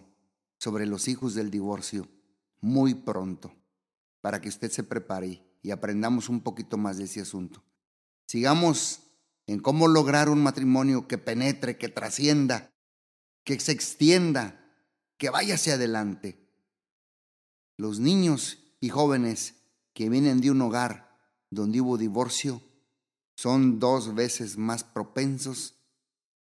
sobre 0.60 0.86
los 0.86 1.08
hijos 1.08 1.34
del 1.34 1.50
divorcio, 1.50 2.06
muy 2.60 2.94
pronto, 2.94 3.54
para 4.20 4.42
que 4.42 4.50
usted 4.50 4.70
se 4.70 4.84
prepare 4.84 5.42
y 5.62 5.70
aprendamos 5.70 6.28
un 6.28 6.42
poquito 6.42 6.76
más 6.76 6.98
de 6.98 7.04
ese 7.04 7.22
asunto. 7.22 7.64
Sigamos 8.26 9.00
en 9.46 9.60
cómo 9.60 9.88
lograr 9.88 10.28
un 10.28 10.42
matrimonio 10.42 11.08
que 11.08 11.16
penetre, 11.16 11.78
que 11.78 11.88
trascienda, 11.88 12.74
que 13.42 13.58
se 13.58 13.72
extienda, 13.72 14.62
que 15.16 15.30
vaya 15.30 15.54
hacia 15.54 15.74
adelante. 15.74 16.46
Los 17.78 17.98
niños 17.98 18.58
y 18.80 18.90
jóvenes 18.90 19.54
que 19.94 20.10
vienen 20.10 20.42
de 20.42 20.50
un 20.50 20.60
hogar 20.60 21.16
donde 21.48 21.80
hubo 21.80 21.96
divorcio 21.96 22.60
son 23.34 23.78
dos 23.78 24.14
veces 24.14 24.58
más 24.58 24.84
propensos, 24.84 25.80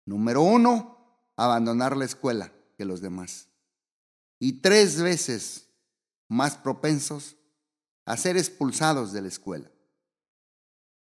número 0.07 0.41
uno, 0.41 0.97
a 1.37 1.45
abandonar 1.45 1.99
la 1.99 2.07
escuela 2.07 2.55
que 2.79 2.87
los 2.87 3.03
demás. 3.03 3.51
Y 4.39 4.61
tres 4.61 5.01
veces 5.01 5.71
más 6.29 6.57
propensos 6.57 7.37
a 8.05 8.17
ser 8.17 8.37
expulsados 8.37 9.13
de 9.13 9.23
la 9.23 9.29
escuela. 9.29 9.71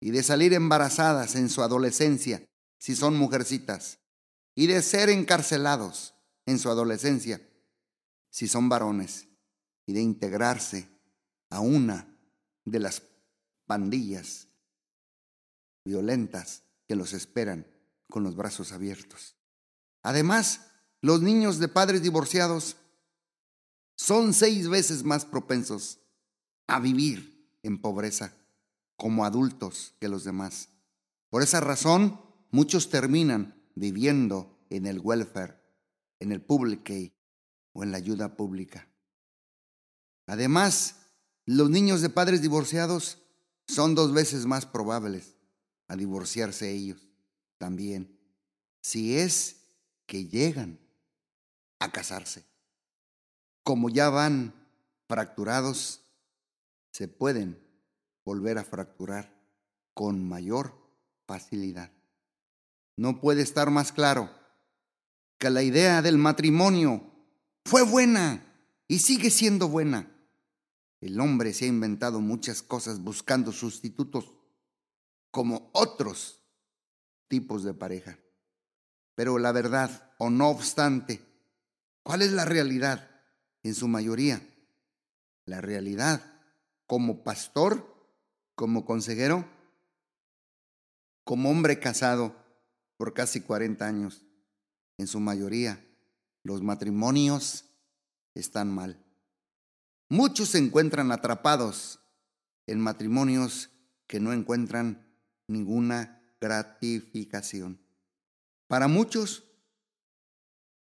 Y 0.01 0.11
de 0.11 0.23
salir 0.23 0.53
embarazadas 0.53 1.35
en 1.35 1.49
su 1.49 1.61
adolescencia, 1.61 2.43
si 2.77 2.95
son 2.95 3.17
mujercitas. 3.17 3.99
Y 4.55 4.67
de 4.67 4.81
ser 4.81 5.09
encarcelados 5.09 6.15
en 6.45 6.59
su 6.59 6.69
adolescencia, 6.69 7.41
si 8.29 8.47
son 8.47 8.69
varones, 8.69 9.27
y 9.85 9.93
de 9.93 10.01
integrarse 10.01 10.89
a 11.49 11.59
una 11.59 12.15
de 12.65 12.79
las 12.79 13.01
pandillas 13.65 14.47
violentas 15.85 16.63
que 16.87 16.95
los 16.95 17.13
esperan 17.13 17.67
con 18.09 18.23
los 18.23 18.35
brazos 18.35 18.71
abiertos. 18.71 19.35
Además, 20.03 20.67
los 21.01 21.21
niños 21.21 21.59
de 21.59 21.67
padres 21.67 22.01
divorciados 22.01 22.77
son 23.99 24.33
seis 24.33 24.69
veces 24.69 25.03
más 25.03 25.25
propensos 25.25 25.99
a 26.67 26.79
vivir 26.79 27.53
en 27.63 27.81
pobreza 27.81 28.33
como 28.95 29.25
adultos 29.25 29.93
que 29.99 30.07
los 30.07 30.23
demás. 30.23 30.69
Por 31.29 31.43
esa 31.43 31.59
razón, 31.59 32.21
muchos 32.49 32.89
terminan 32.89 33.61
viviendo 33.75 34.57
en 34.69 34.85
el 34.85 35.01
welfare, 35.01 35.61
en 36.21 36.31
el 36.31 36.41
public 36.41 37.13
o 37.73 37.83
en 37.83 37.91
la 37.91 37.97
ayuda 37.97 38.37
pública. 38.37 38.87
Además, 40.27 40.95
los 41.45 41.69
niños 41.69 41.99
de 41.99 42.09
padres 42.09 42.41
divorciados 42.41 43.17
son 43.67 43.95
dos 43.95 44.13
veces 44.13 44.45
más 44.45 44.65
probables 44.65 45.35
a 45.89 45.97
divorciarse 45.97 46.71
ellos 46.71 47.09
también, 47.57 48.17
si 48.81 49.17
es 49.17 49.57
que 50.05 50.25
llegan 50.25 50.79
a 51.79 51.91
casarse. 51.91 52.48
Como 53.69 53.91
ya 53.91 54.09
van 54.09 54.55
fracturados, 55.07 56.01
se 56.91 57.07
pueden 57.07 57.63
volver 58.25 58.57
a 58.57 58.63
fracturar 58.63 59.31
con 59.93 60.27
mayor 60.27 60.73
facilidad. 61.27 61.91
No 62.97 63.21
puede 63.21 63.43
estar 63.43 63.69
más 63.69 63.91
claro 63.91 64.31
que 65.37 65.51
la 65.51 65.61
idea 65.61 66.01
del 66.01 66.17
matrimonio 66.17 67.11
fue 67.63 67.83
buena 67.83 68.43
y 68.87 68.97
sigue 68.97 69.29
siendo 69.29 69.67
buena. 69.67 70.09
El 70.99 71.19
hombre 71.19 71.53
se 71.53 71.65
ha 71.65 71.67
inventado 71.67 72.21
muchas 72.21 72.63
cosas 72.63 72.99
buscando 72.99 73.51
sustitutos 73.51 74.31
como 75.29 75.69
otros 75.73 76.41
tipos 77.27 77.63
de 77.63 77.75
pareja. 77.75 78.17
Pero 79.13 79.37
la 79.37 79.51
verdad, 79.51 80.11
o 80.17 80.31
no 80.31 80.49
obstante, 80.49 81.21
¿cuál 82.01 82.23
es 82.23 82.31
la 82.31 82.45
realidad? 82.45 83.08
En 83.63 83.75
su 83.75 83.87
mayoría, 83.87 84.41
la 85.45 85.61
realidad 85.61 86.23
como 86.87 87.23
pastor, 87.23 87.95
como 88.55 88.85
consejero, 88.85 89.45
como 91.23 91.49
hombre 91.49 91.79
casado 91.79 92.35
por 92.97 93.13
casi 93.13 93.41
40 93.41 93.85
años, 93.85 94.25
en 94.97 95.07
su 95.07 95.19
mayoría 95.19 95.85
los 96.43 96.61
matrimonios 96.61 97.65
están 98.33 98.73
mal. 98.73 99.03
Muchos 100.09 100.49
se 100.49 100.57
encuentran 100.57 101.11
atrapados 101.11 101.99
en 102.65 102.79
matrimonios 102.79 103.69
que 104.07 104.19
no 104.19 104.33
encuentran 104.33 105.07
ninguna 105.47 106.33
gratificación. 106.41 107.79
Para 108.67 108.87
muchos, 108.87 109.43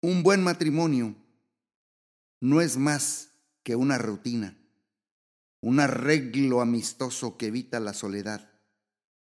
un 0.00 0.22
buen 0.22 0.42
matrimonio 0.42 1.14
no 2.42 2.60
es 2.60 2.76
más 2.76 3.30
que 3.62 3.76
una 3.76 3.98
rutina, 3.98 4.58
un 5.60 5.78
arreglo 5.78 6.60
amistoso 6.60 7.36
que 7.36 7.46
evita 7.46 7.78
la 7.78 7.94
soledad 7.94 8.50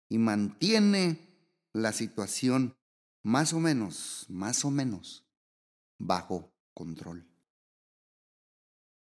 y 0.08 0.20
mantiene 0.20 1.18
la 1.74 1.94
situación 1.94 2.78
más 3.24 3.54
o 3.54 3.60
menos, 3.60 4.28
más 4.30 4.64
o 4.66 4.70
menos 4.70 5.26
bajo 5.98 6.54
control. 6.76 7.28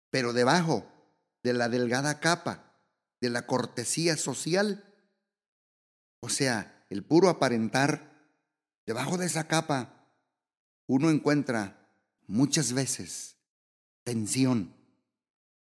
Pero 0.08 0.32
debajo 0.32 0.90
de 1.42 1.52
la 1.52 1.68
delgada 1.68 2.20
capa 2.20 2.80
de 3.20 3.28
la 3.28 3.46
cortesía 3.46 4.16
social, 4.16 4.82
o 6.20 6.30
sea, 6.30 6.86
el 6.88 7.04
puro 7.04 7.28
aparentar, 7.28 8.32
debajo 8.86 9.18
de 9.18 9.26
esa 9.26 9.46
capa 9.46 10.06
uno 10.86 11.10
encuentra 11.10 11.86
muchas 12.26 12.72
veces 12.72 13.36
tensión, 14.04 14.74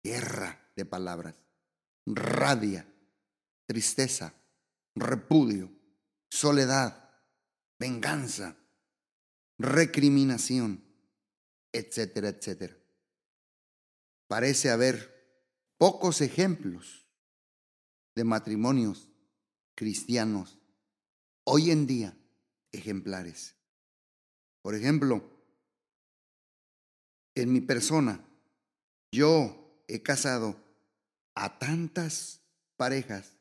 guerra 0.02 0.70
de 0.76 0.84
palabras, 0.84 1.36
rabia, 2.06 2.86
tristeza, 3.66 4.34
repudio, 4.94 5.70
soledad, 6.30 7.10
venganza, 7.78 8.56
recriminación 9.58 10.90
etcétera, 11.72 12.28
etcétera. 12.28 12.76
Parece 14.26 14.70
haber 14.70 15.74
pocos 15.78 16.20
ejemplos 16.20 17.06
de 18.14 18.24
matrimonios 18.24 19.08
cristianos 19.74 20.58
hoy 21.44 21.70
en 21.70 21.86
día 21.86 22.16
ejemplares. 22.72 23.56
Por 24.62 24.74
ejemplo, 24.74 25.24
en 27.40 27.52
mi 27.52 27.60
persona, 27.60 28.24
yo 29.12 29.82
he 29.88 30.02
casado 30.02 30.56
a 31.34 31.58
tantas 31.58 32.40
parejas, 32.76 33.32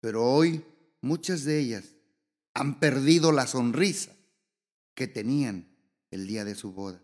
pero 0.00 0.24
hoy 0.24 0.64
muchas 1.00 1.44
de 1.44 1.58
ellas 1.58 1.94
han 2.54 2.78
perdido 2.80 3.32
la 3.32 3.46
sonrisa 3.46 4.12
que 4.94 5.06
tenían 5.06 5.68
el 6.10 6.26
día 6.26 6.44
de 6.44 6.54
su 6.54 6.72
boda. 6.72 7.02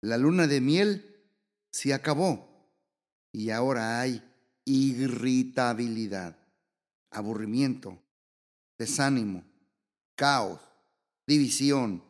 La 0.00 0.16
luna 0.16 0.46
de 0.46 0.60
miel 0.60 1.24
se 1.70 1.94
acabó 1.94 2.72
y 3.32 3.50
ahora 3.50 4.00
hay 4.00 4.22
irritabilidad, 4.64 6.38
aburrimiento, 7.10 8.02
desánimo, 8.78 9.44
caos, 10.14 10.60
división, 11.26 12.04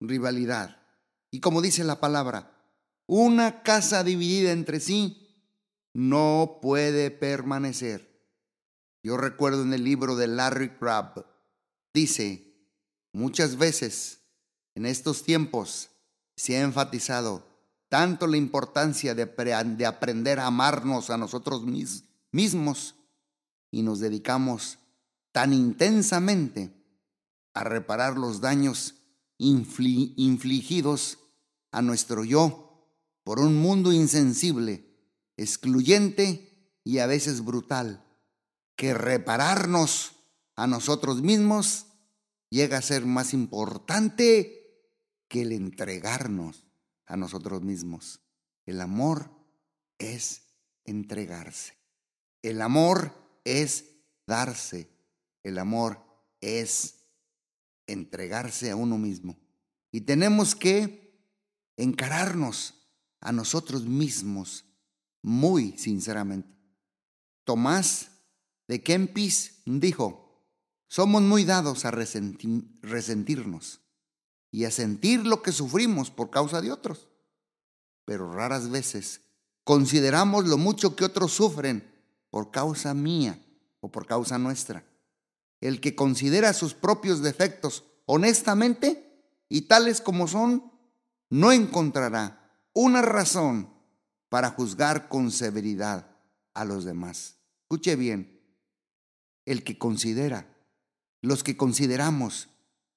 rivalidad. 0.00 0.85
Y 1.36 1.40
como 1.40 1.60
dice 1.60 1.84
la 1.84 2.00
palabra, 2.00 2.50
una 3.04 3.62
casa 3.62 4.02
dividida 4.02 4.52
entre 4.52 4.80
sí 4.80 5.36
no 5.92 6.60
puede 6.62 7.10
permanecer. 7.10 8.26
Yo 9.02 9.18
recuerdo 9.18 9.60
en 9.60 9.74
el 9.74 9.84
libro 9.84 10.16
de 10.16 10.28
Larry 10.28 10.78
Crabb, 10.78 11.26
dice, 11.92 12.56
muchas 13.12 13.58
veces 13.58 14.20
en 14.74 14.86
estos 14.86 15.24
tiempos 15.24 15.90
se 16.36 16.56
ha 16.56 16.62
enfatizado 16.62 17.46
tanto 17.90 18.26
la 18.26 18.38
importancia 18.38 19.14
de, 19.14 19.26
de 19.26 19.84
aprender 19.84 20.40
a 20.40 20.46
amarnos 20.46 21.10
a 21.10 21.18
nosotros 21.18 21.64
mismos 22.32 22.94
y 23.70 23.82
nos 23.82 24.00
dedicamos 24.00 24.78
tan 25.32 25.52
intensamente 25.52 26.72
a 27.52 27.62
reparar 27.62 28.16
los 28.16 28.40
daños 28.40 28.94
infligidos 29.36 31.18
a 31.76 31.82
nuestro 31.82 32.24
yo 32.24 32.88
por 33.22 33.38
un 33.38 33.54
mundo 33.54 33.92
insensible, 33.92 34.96
excluyente 35.36 36.80
y 36.84 37.00
a 37.00 37.06
veces 37.06 37.44
brutal 37.44 38.02
que 38.76 38.94
repararnos 38.94 40.12
a 40.54 40.66
nosotros 40.66 41.20
mismos 41.20 41.84
llega 42.48 42.78
a 42.78 42.82
ser 42.82 43.04
más 43.04 43.34
importante 43.34 44.88
que 45.28 45.42
el 45.42 45.52
entregarnos 45.52 46.64
a 47.04 47.18
nosotros 47.18 47.60
mismos. 47.60 48.20
El 48.64 48.80
amor 48.80 49.30
es 49.98 50.44
entregarse. 50.86 51.74
El 52.40 52.62
amor 52.62 53.12
es 53.44 53.84
darse. 54.26 54.88
El 55.42 55.58
amor 55.58 56.00
es 56.40 57.02
entregarse 57.86 58.70
a 58.70 58.76
uno 58.76 58.96
mismo. 58.96 59.36
Y 59.92 60.00
tenemos 60.00 60.54
que 60.54 61.05
encararnos 61.76 62.74
a 63.20 63.32
nosotros 63.32 63.84
mismos 63.84 64.64
muy 65.22 65.76
sinceramente. 65.78 66.56
Tomás 67.44 68.10
de 68.68 68.82
Kempis 68.82 69.62
dijo, 69.64 70.26
somos 70.88 71.22
muy 71.22 71.44
dados 71.44 71.84
a 71.84 71.90
resentirnos 71.90 73.80
y 74.50 74.64
a 74.64 74.70
sentir 74.70 75.26
lo 75.26 75.42
que 75.42 75.52
sufrimos 75.52 76.10
por 76.10 76.30
causa 76.30 76.60
de 76.60 76.72
otros, 76.72 77.08
pero 78.04 78.32
raras 78.32 78.70
veces 78.70 79.20
consideramos 79.64 80.46
lo 80.46 80.58
mucho 80.58 80.94
que 80.94 81.04
otros 81.04 81.32
sufren 81.32 81.92
por 82.30 82.50
causa 82.50 82.94
mía 82.94 83.44
o 83.80 83.90
por 83.90 84.06
causa 84.06 84.38
nuestra. 84.38 84.84
El 85.60 85.80
que 85.80 85.94
considera 85.94 86.52
sus 86.52 86.74
propios 86.74 87.22
defectos 87.22 87.84
honestamente 88.04 89.42
y 89.48 89.62
tales 89.62 90.00
como 90.00 90.28
son, 90.28 90.72
no 91.30 91.52
encontrará 91.52 92.60
una 92.72 93.02
razón 93.02 93.72
para 94.28 94.50
juzgar 94.50 95.08
con 95.08 95.30
severidad 95.30 96.16
a 96.54 96.64
los 96.64 96.84
demás. 96.84 97.38
Escuche 97.62 97.96
bien, 97.96 98.40
el 99.44 99.64
que 99.64 99.78
considera, 99.78 100.56
los 101.22 101.42
que 101.42 101.56
consideramos 101.56 102.48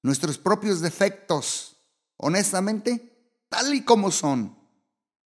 nuestros 0.04 0.38
propios 0.38 0.82
defectos, 0.82 1.78
honestamente, 2.18 3.34
tal 3.50 3.74
y 3.74 3.84
como 3.84 4.12
son, 4.12 4.58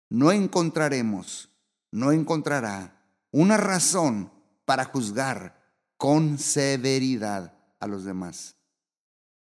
no 0.08 0.32
encontraremos, 0.32 1.50
no 1.92 2.12
encontrará 2.12 3.00
una 3.30 3.56
razón 3.56 4.32
para 4.64 4.84
juzgar 4.84 5.60
con 5.96 6.38
severidad 6.38 7.54
a 7.78 7.86
los 7.86 8.04
demás. 8.04 8.56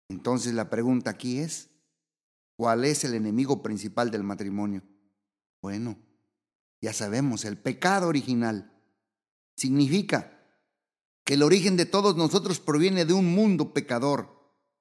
Entonces 0.10 0.53
la 0.53 0.69
pregunta 0.69 1.10
aquí 1.10 1.39
es, 1.39 1.69
¿cuál 2.63 2.86
es 2.86 3.04
el 3.04 3.13
enemigo 3.13 3.62
principal 3.62 4.10
del 4.10 4.23
matrimonio? 4.23 4.84
Bueno, 5.62 5.99
ya 6.80 6.93
sabemos, 6.93 7.43
el 7.43 7.58
pecado 7.58 8.08
original. 8.08 8.71
Significa 9.58 10.39
que 11.26 11.34
el 11.34 11.43
origen 11.43 11.76
de 11.76 11.86
todos 11.86 12.15
nosotros 12.15 12.62
proviene 12.62 13.04
de 13.04 13.12
un 13.12 13.36
mundo 13.36 13.73
pecador 13.73 14.30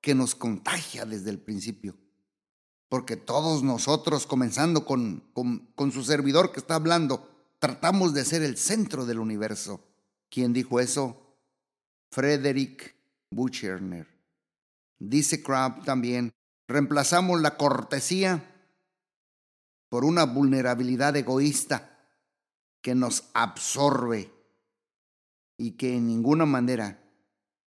que 0.01 0.15
nos 0.15 0.37
contagia 0.37 1.07
desde 1.07 1.31
el 1.31 1.41
principio. 1.41 1.97
Porque 2.89 3.17
todos 3.17 3.65
nosotros, 3.65 4.29
comenzando 4.29 4.85
con, 4.85 5.25
con, 5.33 5.91
su 5.91 6.05
servidor 6.05 6.53
que 6.53 6.61
está 6.61 6.77
hablando, 6.77 7.29
tratamos 7.59 8.15
de 8.15 8.25
ser 8.25 8.43
el 8.43 8.59
centro 8.59 9.07
del 9.07 9.19
universo. 9.19 9.85
¿Quién 10.31 10.53
dijo 10.53 10.79
eso? 10.79 11.37
Frederick 12.13 12.95
Bucherner. 13.33 14.07
Dice 15.01 15.43
Crabb 15.43 15.85
también, 15.85 16.33
reemplazamos 16.73 17.41
la 17.41 17.57
cortesía 17.57 18.49
por 19.89 20.05
una 20.05 20.25
vulnerabilidad 20.25 21.15
egoísta 21.17 21.99
que 22.81 22.95
nos 22.95 23.25
absorbe 23.35 24.33
y 25.57 25.73
que 25.73 25.97
en 25.97 26.07
ninguna 26.07 26.47
manera 26.47 26.99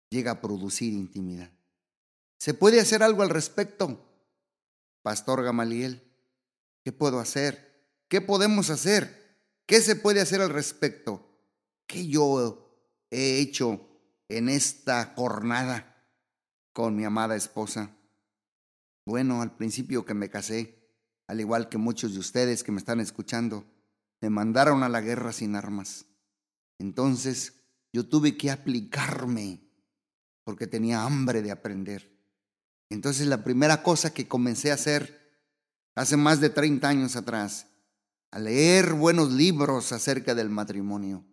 llega 0.10 0.32
a 0.32 0.42
producir 0.42 0.94
intimidad. 0.94 1.52
¿Se 2.40 2.54
puede 2.54 2.80
hacer 2.80 3.04
algo 3.04 3.24
al 3.24 3.30
respecto? 3.30 4.10
Pastor 5.02 5.44
Gamaliel, 5.44 6.02
¿qué 6.84 6.92
puedo 6.92 7.20
hacer? 7.20 7.88
¿Qué 8.08 8.22
podemos 8.22 8.70
hacer? 8.70 9.38
¿Qué 9.66 9.82
se 9.82 9.96
puede 9.96 10.22
hacer 10.22 10.42
al 10.42 10.50
respecto? 10.50 11.28
¿Qué 11.88 12.08
yo 12.08 12.70
he 13.12 13.40
hecho 13.40 13.86
en 14.30 14.50
esta 14.50 15.14
jornada 15.16 16.06
con 16.72 16.96
mi 16.96 17.06
amada 17.06 17.36
esposa? 17.36 17.92
Bueno, 19.06 19.42
al 19.42 19.56
principio 19.56 20.06
que 20.06 20.14
me 20.14 20.30
casé, 20.30 20.80
al 21.28 21.40
igual 21.40 21.70
que 21.70 21.78
muchos 21.78 22.14
de 22.14 22.20
ustedes 22.20 22.64
que 22.64 22.72
me 22.72 22.80
están 22.80 23.00
escuchando, 23.00 23.66
me 24.22 24.30
mandaron 24.30 24.84
a 24.84 24.90
la 24.90 25.02
guerra 25.02 25.34
sin 25.34 25.56
armas. 25.56 26.06
Entonces, 26.80 27.62
yo 27.92 28.08
tuve 28.08 28.38
que 28.38 28.52
aplicarme 28.52 29.62
porque 30.44 30.68
tenía 30.68 31.04
hambre 31.04 31.42
de 31.42 31.52
aprender. 31.52 32.14
Entonces 32.90 33.28
la 33.28 33.44
primera 33.44 33.82
cosa 33.84 34.14
que 34.14 34.28
comencé 34.28 34.72
a 34.72 34.76
hacer 34.76 35.20
hace 35.96 36.18
más 36.18 36.40
de 36.42 36.50
30 36.50 36.88
años 36.88 37.16
atrás, 37.16 37.68
a 38.32 38.40
leer 38.40 38.94
buenos 38.94 39.32
libros 39.32 39.92
acerca 39.92 40.36
del 40.36 40.50
matrimonio, 40.50 41.26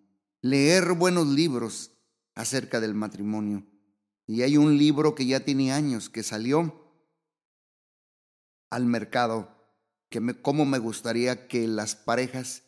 leer 0.43 0.93
buenos 0.93 1.27
libros 1.27 1.93
acerca 2.35 2.81
del 2.81 2.95
matrimonio. 2.95 3.67
Y 4.27 4.43
hay 4.43 4.57
un 4.57 4.79
libro 4.79 5.15
que 5.15 5.27
ya 5.27 5.41
tiene 5.41 5.73
años 5.73 6.09
que 6.09 6.23
salió 6.23 6.90
al 8.71 8.87
mercado, 8.87 9.57
que 10.09 10.21
me, 10.21 10.41
como 10.41 10.65
me 10.65 10.79
gustaría 10.79 11.49
que 11.49 11.67
las 11.67 11.97
parejas 11.97 12.63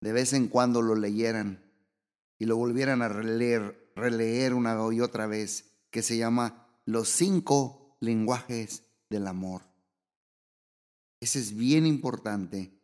de 0.00 0.12
vez 0.12 0.32
en 0.32 0.48
cuando 0.48 0.82
lo 0.82 0.94
leyeran 0.94 1.62
y 2.38 2.46
lo 2.46 2.56
volvieran 2.56 3.02
a 3.02 3.08
releer, 3.08 3.92
releer 3.94 4.54
una 4.54 4.76
y 4.92 5.00
otra 5.00 5.26
vez, 5.26 5.72
que 5.90 6.02
se 6.02 6.16
llama 6.16 6.66
Los 6.84 7.08
cinco 7.08 7.96
lenguajes 8.00 8.82
del 9.08 9.28
amor. 9.28 9.62
Ese 11.20 11.38
es 11.38 11.54
bien 11.54 11.86
importante. 11.86 12.80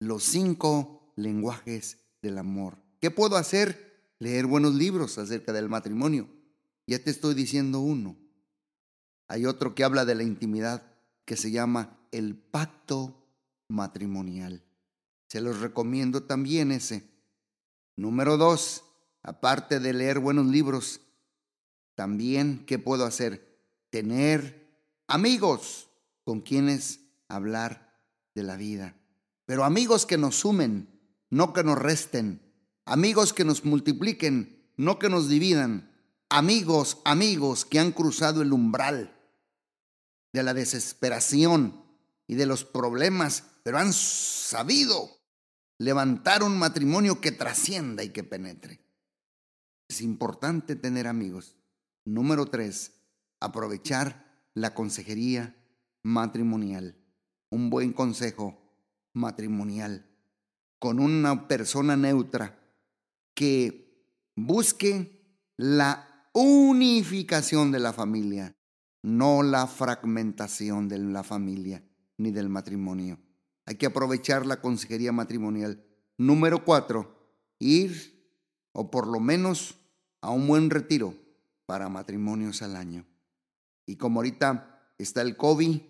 Los 0.00 0.24
cinco 0.24 1.12
lenguajes 1.14 1.98
del 2.22 2.38
amor. 2.38 2.76
¿Qué 3.00 3.12
puedo 3.12 3.36
hacer? 3.36 4.10
Leer 4.18 4.46
buenos 4.46 4.74
libros 4.74 5.18
acerca 5.18 5.52
del 5.52 5.68
matrimonio. 5.68 6.28
Ya 6.88 6.98
te 6.98 7.10
estoy 7.10 7.34
diciendo 7.34 7.78
uno. 7.78 8.16
Hay 9.28 9.46
otro 9.46 9.76
que 9.76 9.84
habla 9.84 10.04
de 10.04 10.16
la 10.16 10.24
intimidad 10.24 10.91
que 11.32 11.38
se 11.38 11.50
llama 11.50 11.96
el 12.10 12.36
pacto 12.36 13.24
matrimonial. 13.68 14.62
Se 15.28 15.40
los 15.40 15.60
recomiendo 15.60 16.24
también 16.24 16.70
ese. 16.70 17.08
Número 17.96 18.36
dos, 18.36 18.84
aparte 19.22 19.80
de 19.80 19.94
leer 19.94 20.18
buenos 20.18 20.44
libros, 20.48 21.00
también, 21.94 22.66
¿qué 22.66 22.78
puedo 22.78 23.06
hacer? 23.06 23.58
Tener 23.88 24.76
amigos 25.06 25.88
con 26.22 26.42
quienes 26.42 27.00
hablar 27.28 27.98
de 28.34 28.42
la 28.42 28.58
vida. 28.58 28.94
Pero 29.46 29.64
amigos 29.64 30.04
que 30.04 30.18
nos 30.18 30.36
sumen, 30.38 30.86
no 31.30 31.54
que 31.54 31.64
nos 31.64 31.78
resten. 31.78 32.42
Amigos 32.84 33.32
que 33.32 33.46
nos 33.46 33.64
multipliquen, 33.64 34.70
no 34.76 34.98
que 34.98 35.08
nos 35.08 35.30
dividan. 35.30 35.90
Amigos, 36.28 36.98
amigos 37.06 37.64
que 37.64 37.78
han 37.78 37.92
cruzado 37.92 38.42
el 38.42 38.52
umbral 38.52 39.16
de 40.32 40.42
la 40.42 40.54
desesperación 40.54 41.84
y 42.26 42.34
de 42.34 42.46
los 42.46 42.64
problemas, 42.64 43.44
pero 43.62 43.78
han 43.78 43.92
sabido 43.92 45.10
levantar 45.78 46.42
un 46.42 46.58
matrimonio 46.58 47.20
que 47.20 47.32
trascienda 47.32 48.02
y 48.02 48.10
que 48.10 48.24
penetre. 48.24 48.80
Es 49.88 50.00
importante 50.00 50.76
tener 50.76 51.06
amigos. 51.06 51.56
Número 52.04 52.46
tres, 52.46 52.92
aprovechar 53.40 54.48
la 54.54 54.74
consejería 54.74 55.54
matrimonial, 56.02 56.96
un 57.50 57.70
buen 57.70 57.92
consejo 57.92 58.58
matrimonial 59.12 60.08
con 60.78 60.98
una 60.98 61.46
persona 61.46 61.96
neutra 61.96 62.58
que 63.34 64.16
busque 64.34 65.46
la 65.56 66.28
unificación 66.32 67.70
de 67.70 67.78
la 67.78 67.92
familia, 67.92 68.56
no 69.02 69.42
la 69.42 69.66
fragmentación 69.66 70.88
de 70.88 70.98
la 70.98 71.22
familia 71.22 71.84
ni 72.18 72.30
del 72.30 72.48
matrimonio. 72.48 73.18
Hay 73.66 73.76
que 73.76 73.86
aprovechar 73.86 74.46
la 74.46 74.60
consejería 74.60 75.12
matrimonial. 75.12 75.84
Número 76.18 76.64
cuatro, 76.64 77.36
ir 77.58 78.22
o 78.72 78.90
por 78.90 79.06
lo 79.06 79.20
menos 79.20 79.76
a 80.20 80.30
un 80.30 80.46
buen 80.46 80.70
retiro 80.70 81.14
para 81.66 81.88
matrimonios 81.88 82.62
al 82.62 82.76
año. 82.76 83.06
Y 83.86 83.96
como 83.96 84.20
ahorita 84.20 84.94
está 84.98 85.22
el 85.22 85.36
COVID, 85.36 85.80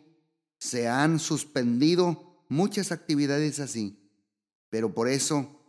se 0.59 0.89
han 0.89 1.19
suspendido 1.19 2.45
muchas 2.49 2.93
actividades 2.93 3.61
así, 3.61 4.11
pero 4.71 4.95
por 4.95 5.09
eso 5.09 5.61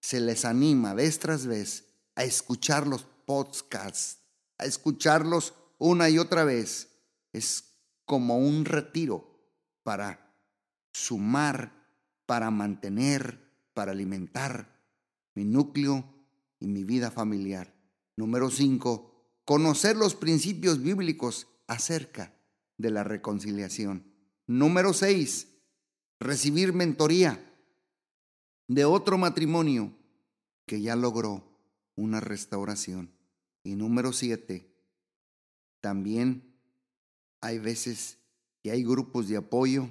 se 0.00 0.20
les 0.20 0.44
anima 0.44 0.94
vez 0.94 1.18
tras 1.18 1.46
vez 1.46 1.86
a 2.14 2.24
escuchar 2.24 2.86
los 2.86 3.04
podcasts, 3.26 4.18
a 4.58 4.64
escucharlos 4.64 5.54
una 5.78 6.10
y 6.10 6.18
otra 6.18 6.44
vez. 6.44 6.91
Es 7.32 7.78
como 8.04 8.38
un 8.38 8.64
retiro 8.64 9.32
para 9.82 10.34
sumar, 10.92 11.72
para 12.26 12.50
mantener, 12.50 13.40
para 13.74 13.92
alimentar 13.92 14.80
mi 15.34 15.44
núcleo 15.44 16.04
y 16.60 16.66
mi 16.66 16.84
vida 16.84 17.10
familiar. 17.10 17.74
Número 18.16 18.50
cinco, 18.50 19.12
conocer 19.44 19.96
los 19.96 20.14
principios 20.14 20.82
bíblicos 20.82 21.48
acerca 21.66 22.34
de 22.76 22.90
la 22.90 23.04
reconciliación. 23.04 24.12
Número 24.46 24.92
seis, 24.92 25.48
recibir 26.20 26.72
mentoría 26.72 27.42
de 28.68 28.84
otro 28.84 29.18
matrimonio 29.18 29.96
que 30.66 30.80
ya 30.80 30.96
logró 30.96 31.58
una 31.96 32.20
restauración. 32.20 33.12
Y 33.64 33.76
número 33.76 34.12
siete, 34.12 34.74
también 35.80 36.51
hay 37.42 37.58
veces 37.58 38.16
que 38.62 38.70
hay 38.70 38.82
grupos 38.84 39.28
de 39.28 39.36
apoyo 39.36 39.90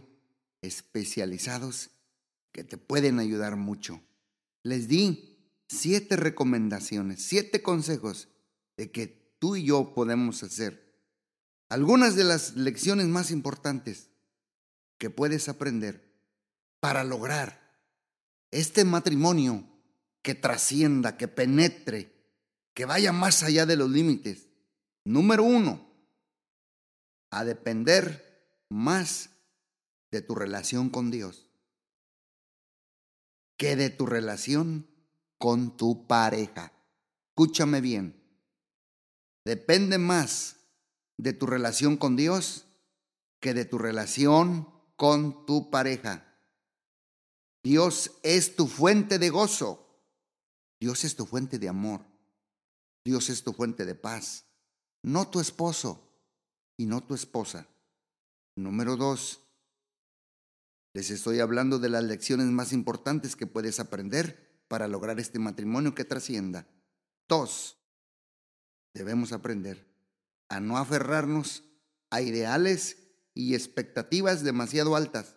especializados 0.61 1.91
que 2.51 2.63
te 2.63 2.77
pueden 2.77 3.19
ayudar 3.19 3.57
mucho. 3.57 4.01
Les 4.63 4.87
di 4.87 5.37
siete 5.67 6.15
recomendaciones, 6.15 7.21
siete 7.21 7.61
consejos 7.61 8.29
de 8.77 8.91
que 8.91 9.35
tú 9.39 9.55
y 9.55 9.65
yo 9.65 9.93
podemos 9.93 10.43
hacer. 10.43 10.91
Algunas 11.69 12.15
de 12.15 12.23
las 12.23 12.55
lecciones 12.55 13.07
más 13.07 13.31
importantes 13.31 14.09
que 14.97 15.09
puedes 15.09 15.49
aprender 15.49 16.11
para 16.79 17.03
lograr 17.03 17.61
este 18.51 18.85
matrimonio 18.85 19.67
que 20.21 20.35
trascienda, 20.35 21.17
que 21.17 21.27
penetre, 21.27 22.13
que 22.73 22.85
vaya 22.85 23.11
más 23.11 23.43
allá 23.43 23.65
de 23.65 23.75
los 23.75 23.89
límites. 23.89 24.47
Número 25.03 25.43
uno, 25.43 25.90
a 27.31 27.43
depender 27.45 28.65
más 28.69 29.29
de 30.11 30.21
tu 30.21 30.35
relación 30.35 30.89
con 30.89 31.09
Dios 31.09 31.47
que 33.57 33.75
de 33.75 33.89
tu 33.89 34.05
relación 34.05 34.87
con 35.37 35.77
tu 35.77 36.07
pareja. 36.07 36.73
Escúchame 37.29 37.79
bien. 37.79 38.19
Depende 39.45 39.97
más 39.97 40.57
de 41.17 41.33
tu 41.33 41.45
relación 41.45 41.95
con 41.97 42.15
Dios 42.15 42.65
que 43.39 43.53
de 43.53 43.65
tu 43.65 43.77
relación 43.77 44.67
con 44.95 45.45
tu 45.45 45.69
pareja. 45.69 46.27
Dios 47.63 48.11
es 48.23 48.55
tu 48.55 48.67
fuente 48.67 49.19
de 49.19 49.29
gozo. 49.29 49.87
Dios 50.79 51.03
es 51.03 51.15
tu 51.15 51.25
fuente 51.25 51.59
de 51.59 51.69
amor. 51.69 52.01
Dios 53.05 53.29
es 53.29 53.43
tu 53.43 53.53
fuente 53.53 53.85
de 53.85 53.95
paz. 53.95 54.45
No 55.03 55.27
tu 55.29 55.39
esposo 55.39 56.11
y 56.81 56.87
no 56.87 57.03
tu 57.03 57.13
esposa. 57.13 57.67
Número 58.55 58.97
dos, 58.97 59.39
les 60.95 61.11
estoy 61.11 61.39
hablando 61.39 61.77
de 61.77 61.89
las 61.89 62.03
lecciones 62.03 62.47
más 62.47 62.73
importantes 62.73 63.35
que 63.35 63.45
puedes 63.45 63.79
aprender 63.79 64.63
para 64.67 64.87
lograr 64.87 65.19
este 65.19 65.37
matrimonio 65.37 65.93
que 65.93 66.05
trascienda. 66.05 66.67
Dos, 67.29 67.77
debemos 68.95 69.31
aprender 69.31 69.87
a 70.49 70.59
no 70.59 70.79
aferrarnos 70.79 71.63
a 72.09 72.21
ideales 72.21 72.97
y 73.35 73.53
expectativas 73.53 74.43
demasiado 74.43 74.95
altas. 74.95 75.35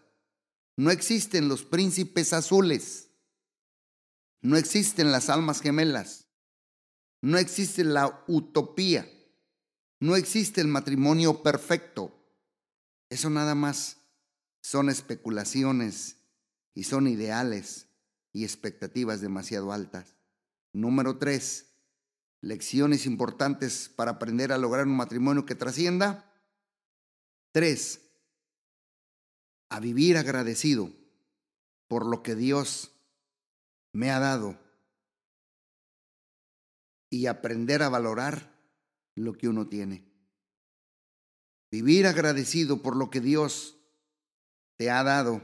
No 0.78 0.90
existen 0.90 1.48
los 1.48 1.62
príncipes 1.62 2.32
azules. 2.32 3.10
No 4.40 4.56
existen 4.56 5.12
las 5.12 5.28
almas 5.28 5.60
gemelas. 5.60 6.26
No 7.20 7.36
existe 7.36 7.84
la 7.84 8.24
utopía. 8.28 9.06
No 10.04 10.16
existe 10.16 10.60
el 10.60 10.68
matrimonio 10.68 11.42
perfecto. 11.42 12.12
Eso 13.08 13.30
nada 13.30 13.54
más 13.54 13.96
son 14.60 14.90
especulaciones 14.90 16.18
y 16.74 16.84
son 16.84 17.06
ideales 17.06 17.86
y 18.30 18.44
expectativas 18.44 19.22
demasiado 19.22 19.72
altas. 19.72 20.14
Número 20.74 21.16
tres, 21.16 21.72
lecciones 22.42 23.06
importantes 23.06 23.88
para 23.88 24.10
aprender 24.10 24.52
a 24.52 24.58
lograr 24.58 24.86
un 24.86 24.94
matrimonio 24.94 25.46
que 25.46 25.54
trascienda. 25.54 26.30
Tres, 27.50 28.02
a 29.70 29.80
vivir 29.80 30.18
agradecido 30.18 30.92
por 31.88 32.04
lo 32.04 32.22
que 32.22 32.34
Dios 32.34 32.92
me 33.94 34.10
ha 34.10 34.20
dado 34.20 34.60
y 37.08 37.24
aprender 37.24 37.82
a 37.82 37.88
valorar 37.88 38.53
lo 39.14 39.34
que 39.34 39.48
uno 39.48 39.68
tiene. 39.68 40.04
Vivir 41.70 42.06
agradecido 42.06 42.82
por 42.82 42.96
lo 42.96 43.10
que 43.10 43.20
Dios 43.20 43.78
te 44.76 44.90
ha 44.90 45.02
dado 45.02 45.42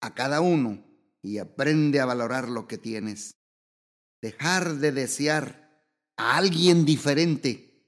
a 0.00 0.14
cada 0.14 0.40
uno 0.40 0.84
y 1.22 1.38
aprende 1.38 2.00
a 2.00 2.06
valorar 2.06 2.48
lo 2.48 2.66
que 2.66 2.78
tienes. 2.78 3.34
Dejar 4.22 4.76
de 4.76 4.92
desear 4.92 5.84
a 6.16 6.36
alguien 6.36 6.84
diferente. 6.84 7.84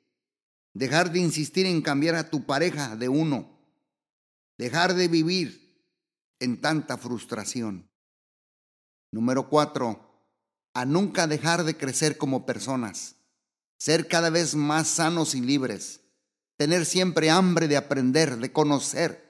Dejar 0.74 1.12
de 1.12 1.20
insistir 1.20 1.66
en 1.66 1.82
cambiar 1.82 2.14
a 2.14 2.30
tu 2.30 2.46
pareja 2.46 2.96
de 2.96 3.08
uno. 3.08 3.58
Dejar 4.56 4.94
de 4.94 5.08
vivir 5.08 5.84
en 6.40 6.60
tanta 6.60 6.96
frustración. 6.96 7.88
Número 9.10 9.48
cuatro, 9.48 10.08
a 10.74 10.84
nunca 10.84 11.26
dejar 11.26 11.64
de 11.64 11.76
crecer 11.76 12.18
como 12.18 12.46
personas. 12.46 13.17
Ser 13.78 14.08
cada 14.08 14.30
vez 14.30 14.54
más 14.54 14.88
sanos 14.88 15.34
y 15.34 15.40
libres. 15.40 16.00
Tener 16.56 16.84
siempre 16.84 17.30
hambre 17.30 17.68
de 17.68 17.76
aprender, 17.76 18.36
de 18.36 18.52
conocer 18.52 19.28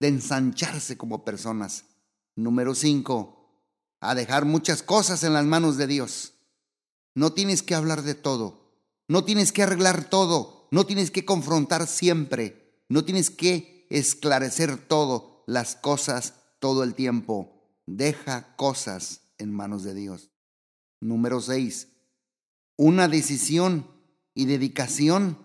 de 0.00 0.08
ensancharse 0.08 0.96
como 0.96 1.24
personas. 1.24 1.84
Número 2.36 2.74
cinco, 2.74 3.64
a 4.00 4.14
dejar 4.14 4.44
muchas 4.44 4.82
cosas 4.82 5.22
en 5.24 5.32
las 5.32 5.44
manos 5.44 5.76
de 5.76 5.86
Dios. 5.86 6.34
No 7.14 7.32
tienes 7.32 7.62
que 7.62 7.74
hablar 7.74 8.02
de 8.02 8.14
todo, 8.14 8.82
no 9.08 9.24
tienes 9.24 9.52
que 9.52 9.62
arreglar 9.62 10.10
todo, 10.10 10.68
no 10.72 10.84
tienes 10.84 11.10
que 11.10 11.24
confrontar 11.24 11.86
siempre, 11.86 12.84
no 12.88 13.04
tienes 13.04 13.30
que 13.30 13.86
esclarecer 13.88 14.76
todo, 14.76 15.44
las 15.46 15.76
cosas 15.76 16.34
todo 16.58 16.82
el 16.82 16.94
tiempo. 16.94 17.80
Deja 17.86 18.56
cosas 18.56 19.20
en 19.38 19.52
manos 19.52 19.84
de 19.84 19.94
Dios. 19.94 20.30
Número 21.00 21.40
seis, 21.40 21.88
una 22.76 23.08
decisión 23.08 23.86
y 24.34 24.46
dedicación 24.46 25.38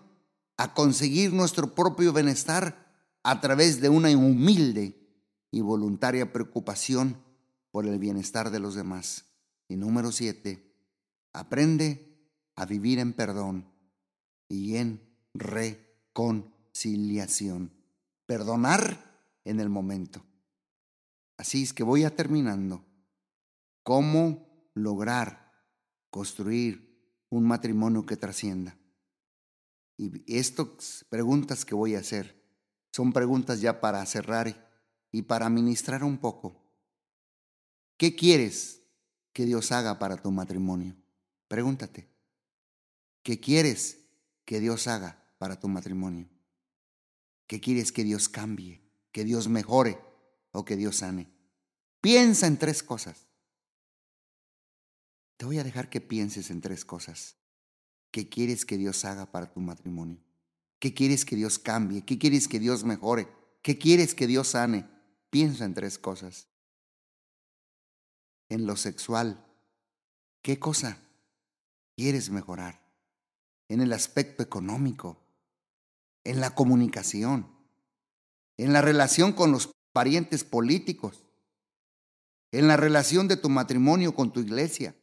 a 0.56 0.74
conseguir 0.74 1.32
nuestro 1.32 1.74
propio 1.74 2.12
bienestar 2.12 2.90
a 3.22 3.40
través 3.40 3.80
de 3.80 3.88
una 3.88 4.10
humilde 4.10 4.96
y 5.50 5.60
voluntaria 5.60 6.32
preocupación 6.32 7.22
por 7.70 7.86
el 7.86 7.98
bienestar 7.98 8.50
de 8.50 8.60
los 8.60 8.74
demás. 8.74 9.24
Y 9.68 9.76
número 9.76 10.12
siete, 10.12 10.74
aprende 11.32 12.18
a 12.56 12.66
vivir 12.66 12.98
en 12.98 13.12
perdón 13.12 13.70
y 14.48 14.76
en 14.76 15.00
reconciliación. 15.34 17.72
Perdonar 18.26 19.20
en 19.44 19.60
el 19.60 19.68
momento. 19.68 20.24
Así 21.36 21.62
es 21.62 21.72
que 21.72 21.84
voy 21.84 22.04
a 22.04 22.14
terminando. 22.14 22.84
¿Cómo 23.82 24.70
lograr 24.74 25.50
construir 26.10 26.89
un 27.30 27.46
matrimonio 27.46 28.04
que 28.04 28.16
trascienda? 28.16 28.76
Y 29.96 30.22
estas 30.26 31.06
preguntas 31.08 31.64
que 31.64 31.74
voy 31.74 31.94
a 31.94 32.00
hacer 32.00 32.38
son 32.92 33.12
preguntas 33.12 33.60
ya 33.62 33.80
para 33.80 34.04
cerrar 34.04 34.70
y 35.10 35.22
para 35.22 35.48
ministrar 35.48 36.04
un 36.04 36.18
poco. 36.18 36.62
¿Qué 37.96 38.14
quieres 38.14 38.82
que 39.32 39.46
Dios 39.46 39.72
haga 39.72 39.98
para 39.98 40.16
tu 40.16 40.30
matrimonio? 40.30 40.96
Pregúntate. 41.48 42.10
¿Qué 43.22 43.40
quieres 43.40 44.04
que 44.44 44.60
Dios 44.60 44.86
haga 44.86 45.24
para 45.38 45.58
tu 45.58 45.68
matrimonio? 45.68 46.28
¿Qué 47.46 47.60
quieres 47.60 47.92
que 47.92 48.04
Dios 48.04 48.28
cambie 48.28 48.90
que 49.12 49.24
Dios 49.24 49.48
mejore 49.48 49.98
o 50.52 50.64
que 50.64 50.76
Dios 50.76 50.96
sane. 50.96 51.30
Piensa 52.00 52.46
en 52.46 52.58
tres 52.58 52.82
cosas. 52.82 53.26
Te 55.40 55.46
voy 55.46 55.58
a 55.58 55.64
dejar 55.64 55.88
que 55.88 56.02
pienses 56.02 56.50
en 56.50 56.60
tres 56.60 56.84
cosas. 56.84 57.38
¿Qué 58.10 58.28
quieres 58.28 58.66
que 58.66 58.76
Dios 58.76 59.06
haga 59.06 59.32
para 59.32 59.50
tu 59.50 59.60
matrimonio? 59.60 60.22
¿Qué 60.78 60.92
quieres 60.92 61.24
que 61.24 61.34
Dios 61.34 61.58
cambie? 61.58 62.04
¿Qué 62.04 62.18
quieres 62.18 62.46
que 62.46 62.58
Dios 62.58 62.84
mejore? 62.84 63.26
¿Qué 63.62 63.78
quieres 63.78 64.14
que 64.14 64.26
Dios 64.26 64.48
sane? 64.48 64.86
Piensa 65.30 65.64
en 65.64 65.72
tres 65.72 65.98
cosas. 65.98 66.48
En 68.50 68.66
lo 68.66 68.76
sexual, 68.76 69.42
¿qué 70.42 70.58
cosa 70.58 70.98
quieres 71.96 72.28
mejorar? 72.28 72.78
En 73.70 73.80
el 73.80 73.94
aspecto 73.94 74.42
económico, 74.42 75.24
en 76.22 76.42
la 76.42 76.54
comunicación, 76.54 77.50
en 78.58 78.74
la 78.74 78.82
relación 78.82 79.32
con 79.32 79.52
los 79.52 79.70
parientes 79.94 80.44
políticos, 80.44 81.24
en 82.52 82.68
la 82.68 82.76
relación 82.76 83.26
de 83.26 83.38
tu 83.38 83.48
matrimonio 83.48 84.14
con 84.14 84.34
tu 84.34 84.40
iglesia, 84.40 84.94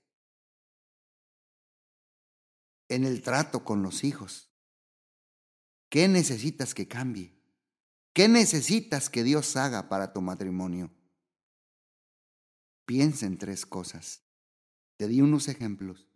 en 2.90 3.04
el 3.04 3.22
trato 3.22 3.64
con 3.64 3.84
los 3.84 4.04
hijos. 4.04 4.50
¿Qué 5.90 6.08
necesitas 6.08 6.74
que 6.74 6.88
cambie? 6.88 7.38
¿Qué 8.14 8.28
necesitas 8.28 9.10
que 9.10 9.24
Dios 9.24 9.56
haga 9.56 9.90
para 9.90 10.12
tu 10.12 10.22
matrimonio? 10.22 10.92
Piensa 12.86 13.26
en 13.26 13.38
tres 13.38 13.66
cosas. 13.66 14.24
Te 14.98 15.08
di 15.08 15.22
unos 15.22 15.48
ejemplos. 15.48 16.08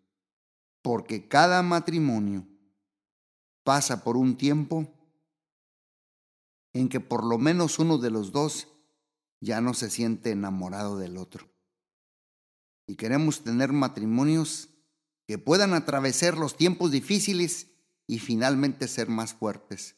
Porque 0.81 1.27
cada 1.27 1.62
matrimonio 1.62 2.47
pasa 3.63 4.03
por 4.03 4.17
un 4.17 4.36
tiempo 4.36 4.91
en 6.73 6.89
que 6.89 6.99
por 6.99 7.23
lo 7.23 7.38
menos 7.38 7.77
uno 7.77 7.97
de 7.97 8.10
los 8.10 8.31
dos 8.31 8.67
ya 9.39 9.62
no 9.62 9.73
se 9.73 9.89
siente 9.89 10.31
enamorado 10.31 10.97
del 10.97 11.17
otro. 11.17 11.51
Y 12.88 12.95
queremos 12.95 13.43
tener 13.43 13.71
matrimonios 13.71 14.70
que 15.31 15.37
puedan 15.37 15.73
atravesar 15.73 16.37
los 16.37 16.57
tiempos 16.57 16.91
difíciles 16.91 17.67
y 18.05 18.19
finalmente 18.19 18.89
ser 18.89 19.07
más 19.07 19.33
fuertes. 19.33 19.95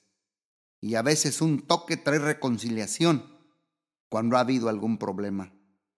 Y 0.79 0.93
a 0.93 1.01
veces 1.01 1.41
un 1.41 1.63
toque 1.63 1.97
trae 1.97 2.19
reconciliación 2.19 3.25
cuando 4.09 4.37
ha 4.37 4.41
habido 4.41 4.69
algún 4.69 4.99
problema. 4.99 5.51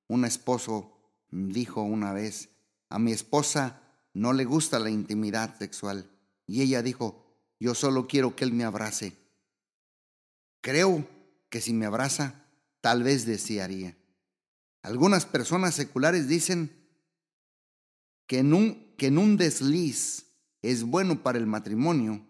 Un 0.07 0.23
esposo 0.23 1.17
dijo 1.31 1.81
una 1.81 2.13
vez, 2.13 2.47
a 2.87 2.97
mi 2.97 3.11
esposa 3.11 3.81
no 4.13 4.31
le 4.31 4.45
gusta 4.45 4.79
la 4.79 4.89
intimidad 4.89 5.59
sexual. 5.59 6.09
Y 6.47 6.61
ella 6.61 6.81
dijo, 6.81 7.25
yo 7.59 7.75
solo 7.75 8.07
quiero 8.07 8.37
que 8.37 8.45
él 8.45 8.53
me 8.53 8.63
abrace. 8.63 9.17
Creo 10.61 11.05
que 11.49 11.59
si 11.59 11.73
me 11.73 11.85
abraza, 11.85 12.45
tal 12.79 13.03
vez 13.03 13.25
desearía. 13.25 13.97
Algunas 14.81 15.25
personas 15.25 15.75
seculares 15.75 16.29
dicen 16.29 16.71
que 18.27 18.39
en 18.39 18.53
un, 18.53 18.84
que 18.97 19.07
en 19.07 19.17
un 19.17 19.37
desliz 19.37 20.25
es 20.61 20.83
bueno 20.83 21.23
para 21.23 21.37
el 21.37 21.47
matrimonio 21.47 22.25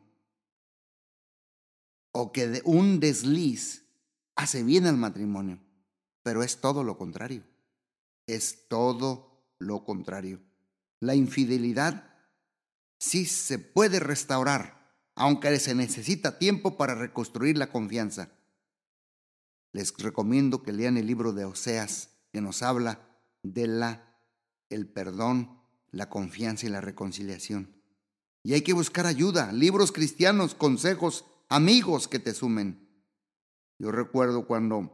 o 2.11 2.31
que 2.31 2.47
de 2.47 2.61
un 2.65 2.99
desliz 2.99 3.85
hace 4.35 4.63
bien 4.63 4.85
al 4.85 4.97
matrimonio, 4.97 5.59
pero 6.23 6.43
es 6.43 6.61
todo 6.61 6.83
lo 6.83 6.97
contrario. 6.97 7.43
Es 8.27 8.67
todo 8.67 9.45
lo 9.59 9.83
contrario. 9.83 10.41
La 10.99 11.15
infidelidad 11.15 12.11
sí 12.97 13.25
se 13.25 13.59
puede 13.59 13.99
restaurar 13.99 14.75
aunque 15.15 15.57
se 15.59 15.73
necesita 15.73 16.37
tiempo 16.37 16.77
para 16.77 16.93
reconstruir 16.93 17.57
la 17.57 17.71
confianza. 17.71 18.29
Les 19.71 19.95
recomiendo 19.97 20.61
que 20.61 20.73
lean 20.73 20.97
el 20.97 21.07
libro 21.07 21.33
de 21.33 21.45
Oseas, 21.45 22.09
que 22.31 22.41
nos 22.41 22.61
habla 22.61 22.99
de 23.41 23.67
la 23.67 24.01
el 24.69 24.87
perdón, 24.87 25.54
la 25.95 26.09
confianza 26.09 26.65
y 26.65 26.69
la 26.69 26.81
reconciliación. 26.81 27.73
Y 28.43 28.53
hay 28.53 28.61
que 28.61 28.73
buscar 28.73 29.07
ayuda, 29.07 29.53
libros 29.53 29.91
cristianos, 29.91 30.53
consejos, 30.53 31.25
amigos 31.47 32.09
que 32.09 32.19
te 32.19 32.33
sumen. 32.33 32.85
Yo 33.79 33.91
recuerdo 33.91 34.45
cuando 34.45 34.91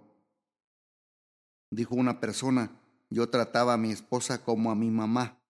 dijo 1.71 1.95
una 1.95 2.19
persona, 2.19 2.79
yo 3.09 3.29
trataba 3.29 3.73
a 3.73 3.77
mi 3.77 3.91
esposa 3.91 4.43
como 4.43 4.71
a 4.71 4.75
mi 4.75 4.91
mamá. 4.91 5.41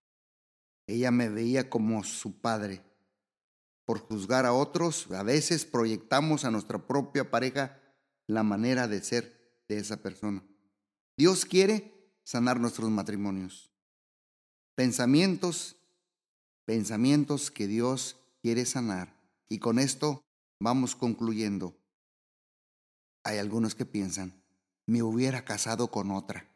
Ella 0.87 1.11
me 1.11 1.27
veía 1.27 1.69
como 1.69 2.03
su 2.03 2.39
padre 2.39 2.81
por 3.85 3.99
juzgar 3.99 4.45
a 4.45 4.53
otros, 4.53 5.11
a 5.11 5.21
veces 5.21 5.65
proyectamos 5.65 6.45
a 6.45 6.51
nuestra 6.51 6.87
propia 6.87 7.29
pareja 7.29 7.77
la 8.25 8.41
manera 8.41 8.87
de 8.87 9.03
ser 9.03 9.63
de 9.67 9.79
esa 9.79 9.97
persona. 9.97 10.45
Dios 11.17 11.43
quiere 11.43 12.15
sanar 12.23 12.57
nuestros 12.57 12.89
matrimonios. 12.89 13.70
Pensamientos, 14.75 15.75
pensamientos 16.65 17.51
que 17.51 17.67
Dios 17.67 18.17
quiere 18.41 18.65
sanar. 18.65 19.13
Y 19.49 19.59
con 19.59 19.79
esto 19.79 20.23
vamos 20.59 20.95
concluyendo. 20.95 21.75
Hay 23.23 23.37
algunos 23.37 23.75
que 23.75 23.85
piensan, 23.85 24.41
me 24.85 25.03
hubiera 25.03 25.45
casado 25.45 25.89
con 25.89 26.11
otra. 26.11 26.47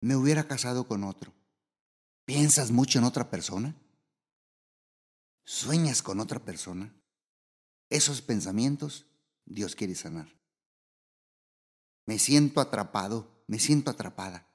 Me 0.00 0.16
hubiera 0.16 0.46
casado 0.46 0.86
con 0.86 1.04
otro. 1.04 1.32
¿Piensas 2.26 2.70
mucho 2.70 2.98
en 2.98 3.04
otra 3.04 3.30
persona? 3.30 3.74
¿Sueñas 5.44 6.02
con 6.02 6.20
otra 6.20 6.44
persona? 6.44 6.94
Esos 7.90 8.22
pensamientos 8.22 9.06
Dios 9.44 9.74
quiere 9.74 9.94
sanar. 9.94 10.28
Me 12.06 12.18
siento 12.18 12.60
atrapado, 12.60 13.44
me 13.46 13.58
siento 13.58 13.90
atrapada. 13.90 14.46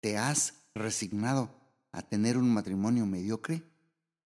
¿Te 0.00 0.16
has 0.16 0.54
resignado 0.74 1.54
a 1.92 2.02
tener 2.02 2.36
un 2.36 2.52
matrimonio 2.52 3.06
mediocre? 3.06 3.62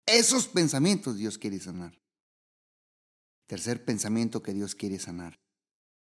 Esos 0.07 0.49
pensamientos 0.49 1.17
Dios 1.17 1.39
quiere 1.39 1.61
sanar. 1.61 2.01
Tercer 3.47 3.85
pensamiento 3.85 4.43
que 4.43 4.53
Dios 4.53 4.75
quiere 4.75 4.99
sanar. 4.99 5.39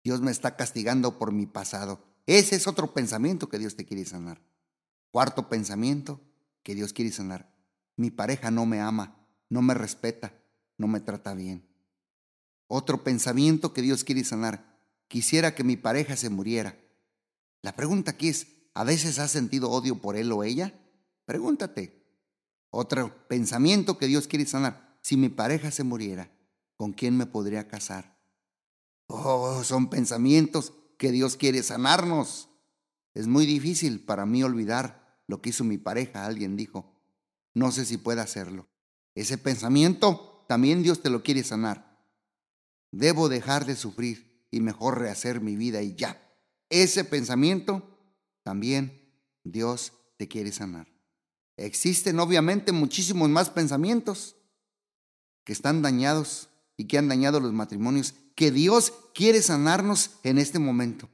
Dios 0.03 0.21
me 0.21 0.31
está 0.31 0.55
castigando 0.55 1.17
por 1.17 1.31
mi 1.31 1.45
pasado. 1.45 2.03
Ese 2.25 2.55
es 2.55 2.67
otro 2.67 2.93
pensamiento 2.93 3.49
que 3.49 3.59
Dios 3.59 3.75
te 3.75 3.85
quiere 3.85 4.05
sanar. 4.05 4.41
Cuarto 5.11 5.49
pensamiento 5.49 6.21
que 6.63 6.75
Dios 6.75 6.93
quiere 6.93 7.11
sanar. 7.11 7.53
Mi 7.95 8.11
pareja 8.11 8.51
no 8.51 8.65
me 8.65 8.79
ama, 8.79 9.27
no 9.49 9.61
me 9.61 9.73
respeta, 9.73 10.33
no 10.77 10.87
me 10.87 10.99
trata 10.99 11.33
bien. 11.33 11.67
Otro 12.67 13.03
pensamiento 13.03 13.73
que 13.73 13.81
Dios 13.81 14.03
quiere 14.03 14.23
sanar. 14.23 14.79
Quisiera 15.07 15.53
que 15.53 15.63
mi 15.63 15.77
pareja 15.77 16.15
se 16.15 16.29
muriera. 16.29 16.77
La 17.61 17.75
pregunta 17.75 18.11
aquí 18.11 18.29
es, 18.29 18.47
¿a 18.73 18.83
veces 18.83 19.19
has 19.19 19.31
sentido 19.31 19.69
odio 19.69 20.01
por 20.01 20.15
él 20.15 20.31
o 20.31 20.43
ella? 20.43 20.73
Pregúntate. 21.25 22.03
Otro 22.69 23.27
pensamiento 23.27 23.97
que 23.97 24.07
Dios 24.07 24.27
quiere 24.27 24.45
sanar. 24.45 24.97
Si 25.01 25.17
mi 25.17 25.29
pareja 25.29 25.71
se 25.71 25.83
muriera, 25.83 26.31
¿con 26.75 26.93
quién 26.93 27.17
me 27.17 27.25
podría 27.25 27.67
casar? 27.67 28.17
Oh, 29.07 29.63
son 29.63 29.89
pensamientos 29.89 30.73
que 30.97 31.11
Dios 31.11 31.35
quiere 31.37 31.61
sanarnos. 31.61 32.49
Es 33.13 33.27
muy 33.27 33.45
difícil 33.45 33.99
para 33.99 34.25
mí 34.25 34.43
olvidar 34.43 35.21
lo 35.27 35.41
que 35.41 35.49
hizo 35.49 35.63
mi 35.63 35.77
pareja, 35.77 36.25
alguien 36.25 36.55
dijo. 36.55 36.93
No 37.53 37.71
sé 37.71 37.85
si 37.85 37.97
pueda 37.97 38.23
hacerlo. 38.23 38.67
Ese 39.15 39.37
pensamiento 39.37 40.45
también 40.47 40.81
Dios 40.81 41.01
te 41.01 41.09
lo 41.09 41.21
quiere 41.21 41.43
sanar. 41.43 42.03
Debo 42.91 43.29
dejar 43.29 43.65
de 43.65 43.75
sufrir 43.75 44.45
y 44.49 44.61
mejor 44.61 44.99
rehacer 44.99 45.41
mi 45.41 45.55
vida 45.55 45.81
y 45.81 45.95
ya. 45.95 46.21
Ese 46.69 47.03
pensamiento 47.03 47.92
también 48.43 49.11
Dios 49.43 49.93
te 50.17 50.27
quiere 50.27 50.51
sanar. 50.51 50.87
Existen 51.57 52.19
obviamente 52.19 52.71
muchísimos 52.71 53.29
más 53.29 53.49
pensamientos 53.49 54.35
que 55.43 55.53
están 55.53 55.81
dañados 55.81 56.49
y 56.77 56.85
que 56.85 56.97
han 56.97 57.07
dañado 57.07 57.39
los 57.39 57.53
matrimonios, 57.53 58.13
que 58.35 58.51
Dios 58.51 58.93
quiere 59.13 59.41
sanarnos 59.41 60.11
en 60.23 60.37
este 60.37 60.59
momento. 60.59 61.09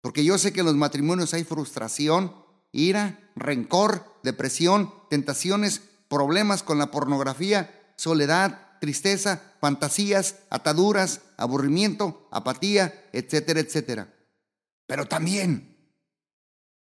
Porque 0.00 0.24
yo 0.24 0.36
sé 0.38 0.52
que 0.52 0.60
en 0.60 0.66
los 0.66 0.74
matrimonios 0.74 1.32
hay 1.34 1.44
frustración, 1.44 2.34
ira, 2.72 3.30
rencor, 3.36 4.04
depresión, 4.24 4.92
tentaciones, 5.08 5.80
problemas 6.08 6.62
con 6.62 6.78
la 6.78 6.90
pornografía, 6.90 7.94
soledad, 7.96 8.78
tristeza, 8.80 9.54
fantasías, 9.60 10.40
ataduras, 10.50 11.20
aburrimiento, 11.36 12.26
apatía, 12.32 13.08
etcétera, 13.12 13.60
etcétera. 13.60 14.12
Pero 14.86 15.06
también 15.06 15.71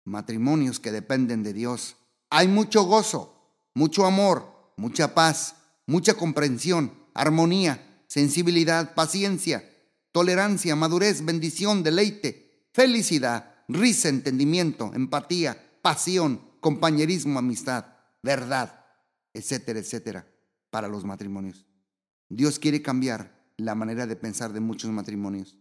matrimonios 0.04 0.80
que 0.80 0.92
dependen 0.92 1.42
de 1.42 1.52
Dios. 1.52 1.96
Hay 2.30 2.48
mucho 2.48 2.84
gozo, 2.84 3.52
mucho 3.74 4.06
amor, 4.06 4.72
mucha 4.76 5.14
paz, 5.14 5.56
mucha 5.86 6.14
comprensión, 6.14 6.92
armonía, 7.14 8.04
sensibilidad, 8.06 8.94
paciencia, 8.94 9.68
tolerancia, 10.12 10.76
madurez, 10.76 11.24
bendición, 11.24 11.82
deleite, 11.82 12.68
felicidad, 12.72 13.54
risa, 13.68 14.08
entendimiento, 14.08 14.92
empatía, 14.94 15.78
pasión, 15.82 16.40
compañerismo, 16.60 17.38
amistad, 17.38 17.86
verdad, 18.22 18.84
etcétera, 19.34 19.80
etcétera, 19.80 20.26
para 20.70 20.88
los 20.88 21.04
matrimonios. 21.04 21.66
Dios 22.28 22.58
quiere 22.58 22.82
cambiar 22.82 23.42
la 23.56 23.74
manera 23.74 24.06
de 24.06 24.16
pensar 24.16 24.52
de 24.52 24.60
muchos 24.60 24.90
matrimonios. 24.90 25.58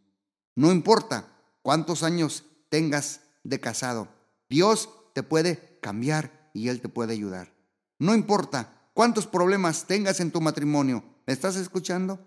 No 0.56 0.72
importa 0.72 1.28
cuántos 1.62 2.04
años 2.04 2.46
tengas 2.70 3.22
de 3.44 3.60
casado, 3.60 4.10
Dios 4.52 4.90
te 5.14 5.24
puede 5.24 5.80
cambiar 5.80 6.52
y 6.54 6.68
Él 6.68 6.82
te 6.82 6.90
puede 6.90 7.14
ayudar. 7.14 7.56
No 8.00 8.14
importa 8.14 8.92
cuántos 8.94 9.26
problemas 9.26 9.88
tengas 9.88 10.20
en 10.20 10.30
tu 10.30 10.42
matrimonio, 10.42 11.06
¿me 11.26 11.32
estás 11.32 11.56
escuchando? 11.56 12.20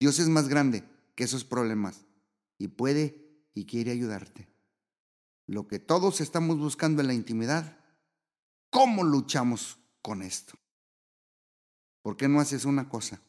Dios 0.00 0.18
es 0.18 0.28
más 0.28 0.48
grande 0.48 0.82
que 1.14 1.22
esos 1.22 1.44
problemas 1.44 2.04
y 2.58 2.66
puede 2.66 3.46
y 3.54 3.66
quiere 3.66 3.92
ayudarte. 3.92 4.48
Lo 5.46 5.68
que 5.68 5.78
todos 5.78 6.20
estamos 6.20 6.58
buscando 6.58 7.00
en 7.00 7.06
la 7.06 7.14
intimidad, 7.14 7.78
¿cómo 8.68 9.04
luchamos 9.04 9.78
con 10.02 10.22
esto? 10.22 10.58
¿Por 12.02 12.16
qué 12.16 12.26
no 12.26 12.40
haces 12.40 12.64
una 12.64 12.88
cosa? 12.88 13.22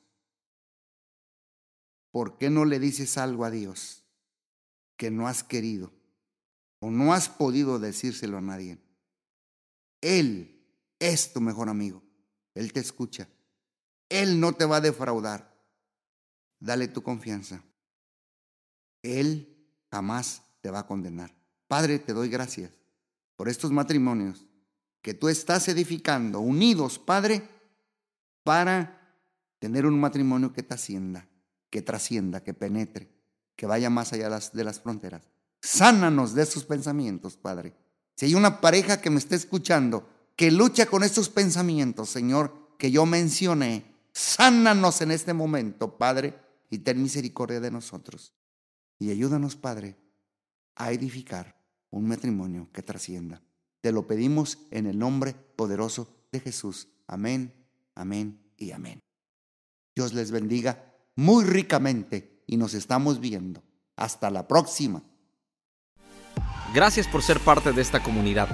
¿Por 2.10 2.39
qué 2.39 2.50
no 2.50 2.65
le 2.65 2.80
dices 2.80 3.19
algo 3.19 3.46
a 3.46 3.52
Dios 3.52 4.06
que 4.98 5.12
no 5.12 5.28
has 5.28 5.43
querido 5.43 5.91
o 6.84 6.91
no 6.91 7.13
has 7.13 7.30
podido 7.30 7.80
decírselo 7.80 8.38
a 8.38 8.41
nadie? 8.41 8.78
Él 10.02 10.62
es 11.00 11.32
tu 11.32 11.39
mejor 11.39 11.69
amigo. 11.69 12.04
Él 12.54 12.74
te 12.74 12.82
escucha. 12.82 13.30
Él 14.10 14.38
no 14.41 14.52
te 14.52 14.65
va 14.65 14.78
a 14.78 14.82
defraudar. 14.82 15.56
Dale 16.60 16.89
tu 16.89 17.02
confianza. 17.02 17.63
Él 19.02 19.65
jamás 19.89 20.43
te 20.60 20.72
va 20.72 20.80
a 20.80 20.88
condenar. 20.88 21.34
Padre, 21.69 22.00
te 22.00 22.12
doy 22.12 22.28
gracias 22.28 22.74
por 23.38 23.48
estos 23.48 23.72
matrimonios 23.72 24.46
que 25.02 25.13
tú 25.13 25.30
estás 25.30 25.69
edificando, 25.69 26.41
unidos, 26.41 27.00
Padre, 27.00 27.48
para 28.43 29.17
tener 29.60 29.86
un 29.86 29.98
matrimonio 30.02 30.52
que 30.52 30.63
trascienda, 30.63 31.30
que 31.69 31.82
trascienda, 31.82 32.43
que 32.43 32.54
penetre, 32.54 33.10
que 33.56 33.67
vaya 33.67 33.89
más 33.89 34.12
allá 34.12 34.30
de 34.30 34.63
las 34.65 34.82
fronteras. 34.82 35.34
Sánanos 35.63 36.36
de 36.36 36.43
esos 36.43 36.65
pensamientos, 36.65 37.38
Padre. 37.38 37.73
Si 38.17 38.26
hay 38.26 38.36
una 38.36 38.60
pareja 38.60 38.99
que 38.99 39.10
me 39.10 39.17
está 39.17 39.36
escuchando, 39.36 40.10
que 40.36 40.52
lucha 40.52 40.88
con 40.88 41.04
estos 41.04 41.30
pensamientos, 41.30 42.10
Señor, 42.10 42.76
que 42.78 42.91
yo 42.91 43.06
mencioné, 43.06 43.86
sánanos 44.12 44.99
en 44.99 45.12
este 45.12 45.34
momento, 45.34 45.97
Padre, 45.97 46.38
y 46.69 46.80
ten 46.80 47.02
misericordia 47.02 47.62
de 47.62 47.71
nosotros. 47.71 48.34
Y 48.99 49.10
ayúdanos, 49.10 49.56
Padre, 49.56 49.95
a 50.76 50.91
edificar 50.91 51.56
un 51.91 52.10
matrimonio 52.10 52.67
que 52.73 52.84
trascienda. 52.84 53.41
Te 53.80 53.93
lo 53.93 54.06
pedimos 54.06 54.58
en 54.69 54.86
el 54.86 54.99
nombre 54.99 55.34
poderoso 55.56 56.13
de 56.34 56.41
Jesús. 56.41 56.89
Amén, 57.08 57.54
amén 57.95 58.38
y 58.58 58.71
amén. 58.71 58.99
Dios 59.95 60.13
les 60.13 60.30
bendiga 60.30 60.93
muy 61.15 61.45
ricamente 61.45 62.43
y 62.47 62.58
nos 62.58 62.73
estamos 62.73 63.21
viendo. 63.21 63.63
Hasta 63.95 64.30
la 64.30 64.45
próxima. 64.45 65.04
Gracias 66.73 67.07
por 67.07 67.21
ser 67.21 67.39
parte 67.39 67.71
de 67.71 67.81
esta 67.83 68.01
comunidad. 68.01 68.49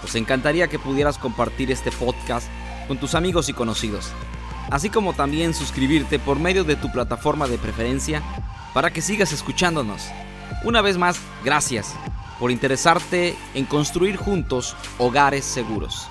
Nos 0.00 0.14
encantaría 0.14 0.68
que 0.68 0.78
pudieras 0.78 1.18
compartir 1.18 1.72
este 1.72 1.90
podcast 1.90 2.46
con 2.86 2.96
tus 2.96 3.16
amigos 3.16 3.48
y 3.48 3.54
conocidos, 3.54 4.12
así 4.70 4.88
como 4.88 5.14
también 5.14 5.52
suscribirte 5.52 6.20
por 6.20 6.38
medio 6.38 6.62
de 6.62 6.76
tu 6.76 6.92
plataforma 6.92 7.48
de 7.48 7.58
preferencia 7.58 8.22
para 8.72 8.92
que 8.92 9.02
sigas 9.02 9.32
escuchándonos. 9.32 10.06
Una 10.62 10.80
vez 10.80 10.96
más, 10.96 11.18
gracias 11.44 11.92
por 12.38 12.52
interesarte 12.52 13.36
en 13.54 13.64
construir 13.64 14.16
juntos 14.16 14.76
hogares 14.98 15.44
seguros. 15.44 16.08